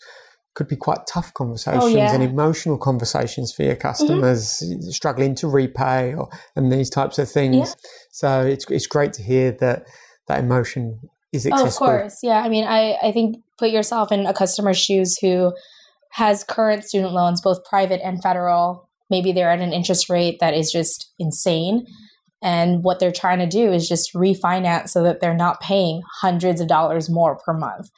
could 0.59 0.67
be 0.67 0.75
quite 0.75 1.07
tough 1.07 1.33
conversations 1.35 1.85
oh, 1.85 1.87
yeah. 1.87 2.13
and 2.13 2.21
emotional 2.21 2.77
conversations 2.77 3.53
for 3.53 3.63
your 3.63 3.75
mm-hmm. 3.75 3.81
customers 3.81 4.61
mm-hmm. 4.61 4.89
struggling 4.89 5.33
to 5.33 5.47
repay 5.47 6.13
or 6.13 6.27
and 6.57 6.69
these 6.69 6.89
types 6.89 7.17
of 7.17 7.31
things. 7.31 7.55
Yeah. 7.55 7.89
So 8.11 8.41
it's 8.41 8.69
it's 8.69 8.85
great 8.85 9.13
to 9.13 9.23
hear 9.23 9.53
that 9.61 9.85
that 10.27 10.39
emotion 10.39 10.99
is 11.31 11.47
accessible. 11.47 11.87
Oh, 11.87 11.93
of 11.93 11.99
course, 12.01 12.19
yeah. 12.23 12.41
I 12.41 12.49
mean, 12.49 12.65
I 12.65 12.97
I 13.01 13.13
think 13.13 13.37
put 13.57 13.69
yourself 13.69 14.11
in 14.11 14.25
a 14.25 14.33
customer's 14.33 14.77
shoes 14.77 15.17
who 15.21 15.53
has 16.11 16.43
current 16.43 16.83
student 16.83 17.13
loans, 17.13 17.39
both 17.39 17.63
private 17.63 18.01
and 18.03 18.21
federal. 18.21 18.89
Maybe 19.09 19.31
they're 19.31 19.51
at 19.51 19.61
an 19.61 19.71
interest 19.71 20.09
rate 20.09 20.39
that 20.41 20.53
is 20.53 20.73
just 20.73 21.13
insane. 21.17 21.85
And 22.41 22.83
what 22.83 22.99
they're 22.99 23.13
trying 23.13 23.39
to 23.39 23.47
do 23.47 23.71
is 23.71 23.87
just 23.87 24.13
refinance 24.13 24.89
so 24.89 25.03
that 25.03 25.21
they're 25.21 25.33
not 25.33 25.61
paying 25.61 26.01
hundreds 26.19 26.59
of 26.59 26.67
dollars 26.67 27.09
more 27.09 27.37
per 27.37 27.53
month 27.53 27.89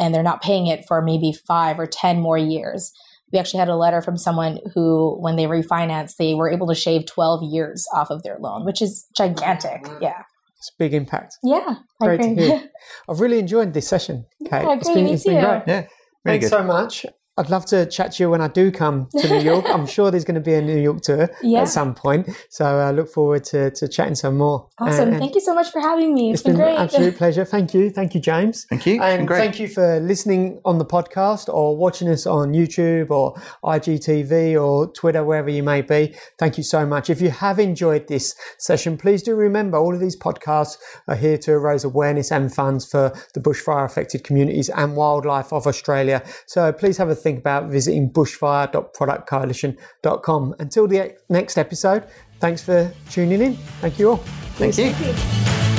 and 0.00 0.14
they're 0.14 0.22
not 0.22 0.42
paying 0.42 0.66
it 0.66 0.84
for 0.88 1.02
maybe 1.02 1.32
five 1.46 1.78
or 1.78 1.86
10 1.86 2.20
more 2.20 2.38
years. 2.38 2.90
We 3.32 3.38
actually 3.38 3.60
had 3.60 3.68
a 3.68 3.76
letter 3.76 4.02
from 4.02 4.16
someone 4.16 4.58
who, 4.74 5.16
when 5.20 5.36
they 5.36 5.44
refinanced, 5.44 6.16
they 6.16 6.34
were 6.34 6.50
able 6.50 6.66
to 6.66 6.74
shave 6.74 7.06
12 7.06 7.44
years 7.52 7.86
off 7.94 8.10
of 8.10 8.24
their 8.24 8.38
loan, 8.40 8.64
which 8.64 8.82
is 8.82 9.06
gigantic. 9.16 9.86
Yeah. 10.00 10.22
It's 10.58 10.70
a 10.70 10.78
big 10.78 10.94
impact. 10.94 11.36
Yeah. 11.44 11.76
Great 12.00 12.22
to 12.22 12.34
hear. 12.34 12.70
I've 13.08 13.20
really 13.20 13.38
enjoyed 13.38 13.72
this 13.72 13.86
session, 13.86 14.26
Kate. 14.44 14.62
Yeah, 14.62 14.74
it's 14.74 14.88
been, 14.88 15.06
it's 15.06 15.24
been 15.24 15.44
great. 15.44 15.62
Yeah. 15.66 15.86
Really 16.24 16.38
Thanks 16.38 16.46
good. 16.46 16.50
so 16.50 16.62
much. 16.64 17.06
I'd 17.40 17.48
love 17.48 17.64
to 17.66 17.86
chat 17.86 18.12
to 18.12 18.22
you 18.22 18.28
when 18.28 18.42
I 18.42 18.48
do 18.48 18.70
come 18.70 19.08
to 19.16 19.26
New 19.26 19.40
York. 19.40 19.64
I'm 19.68 19.86
sure 19.86 20.10
there's 20.10 20.26
going 20.26 20.34
to 20.34 20.42
be 20.42 20.52
a 20.52 20.60
New 20.60 20.78
York 20.78 21.00
tour 21.00 21.30
yeah. 21.42 21.62
at 21.62 21.68
some 21.68 21.94
point. 21.94 22.28
So 22.50 22.66
I 22.66 22.90
look 22.90 23.08
forward 23.08 23.44
to, 23.44 23.70
to 23.70 23.88
chatting 23.88 24.14
some 24.14 24.36
more. 24.36 24.68
Awesome. 24.78 25.08
And, 25.08 25.18
thank 25.18 25.34
you 25.34 25.40
so 25.40 25.54
much 25.54 25.70
for 25.70 25.80
having 25.80 26.12
me. 26.12 26.32
it's, 26.32 26.40
it's 26.40 26.46
been, 26.46 26.56
been, 26.56 26.64
great. 26.66 26.74
an 26.74 26.82
absolute 26.82 27.16
pleasure. 27.16 27.46
Thank 27.46 27.72
you. 27.72 27.88
Thank 27.88 28.14
you, 28.14 28.20
James. 28.20 28.66
Thank 28.66 28.84
you. 28.84 29.00
And 29.00 29.26
thank 29.26 29.58
you 29.58 29.68
for 29.68 30.00
listening 30.00 30.60
on 30.66 30.76
the 30.76 30.84
podcast 30.84 31.48
or 31.48 31.78
watching 31.78 32.10
us 32.10 32.26
on 32.26 32.52
YouTube 32.52 33.10
or 33.10 33.40
IGTV 33.64 34.62
or 34.62 34.92
Twitter, 34.92 35.24
wherever 35.24 35.48
you 35.48 35.62
may 35.62 35.80
be. 35.80 36.14
Thank 36.38 36.58
you 36.58 36.62
so 36.62 36.84
much. 36.84 37.08
If 37.08 37.22
you 37.22 37.30
have 37.30 37.58
enjoyed 37.58 38.06
this 38.08 38.34
session, 38.58 38.98
please 38.98 39.22
do 39.22 39.34
remember 39.34 39.78
all 39.78 39.94
of 39.94 40.00
these 40.00 40.16
podcasts 40.16 40.76
are 41.08 41.16
here 41.16 41.38
to 41.38 41.58
raise 41.58 41.84
awareness 41.84 42.30
and 42.30 42.54
funds 42.54 42.84
for 42.84 43.14
the 43.32 43.40
bushfire 43.40 43.86
affected 43.86 44.24
communities 44.24 44.68
and 44.68 44.94
wildlife 44.94 45.54
of 45.54 45.66
Australia. 45.66 46.22
So 46.44 46.70
please 46.70 46.98
have 46.98 47.08
a 47.08 47.14
think 47.14 47.29
about 47.38 47.70
visiting 47.70 48.10
bushfire.productcoalition.com. 48.10 50.54
Until 50.58 50.86
the 50.86 51.16
next 51.28 51.58
episode, 51.58 52.04
thanks 52.40 52.62
for 52.62 52.92
tuning 53.10 53.40
in. 53.40 53.56
Thank 53.80 53.98
you 53.98 54.10
all. 54.10 54.18
Thank 54.56 54.78
you. 54.78 54.92
Thank 54.92 55.66
you. 55.66 55.69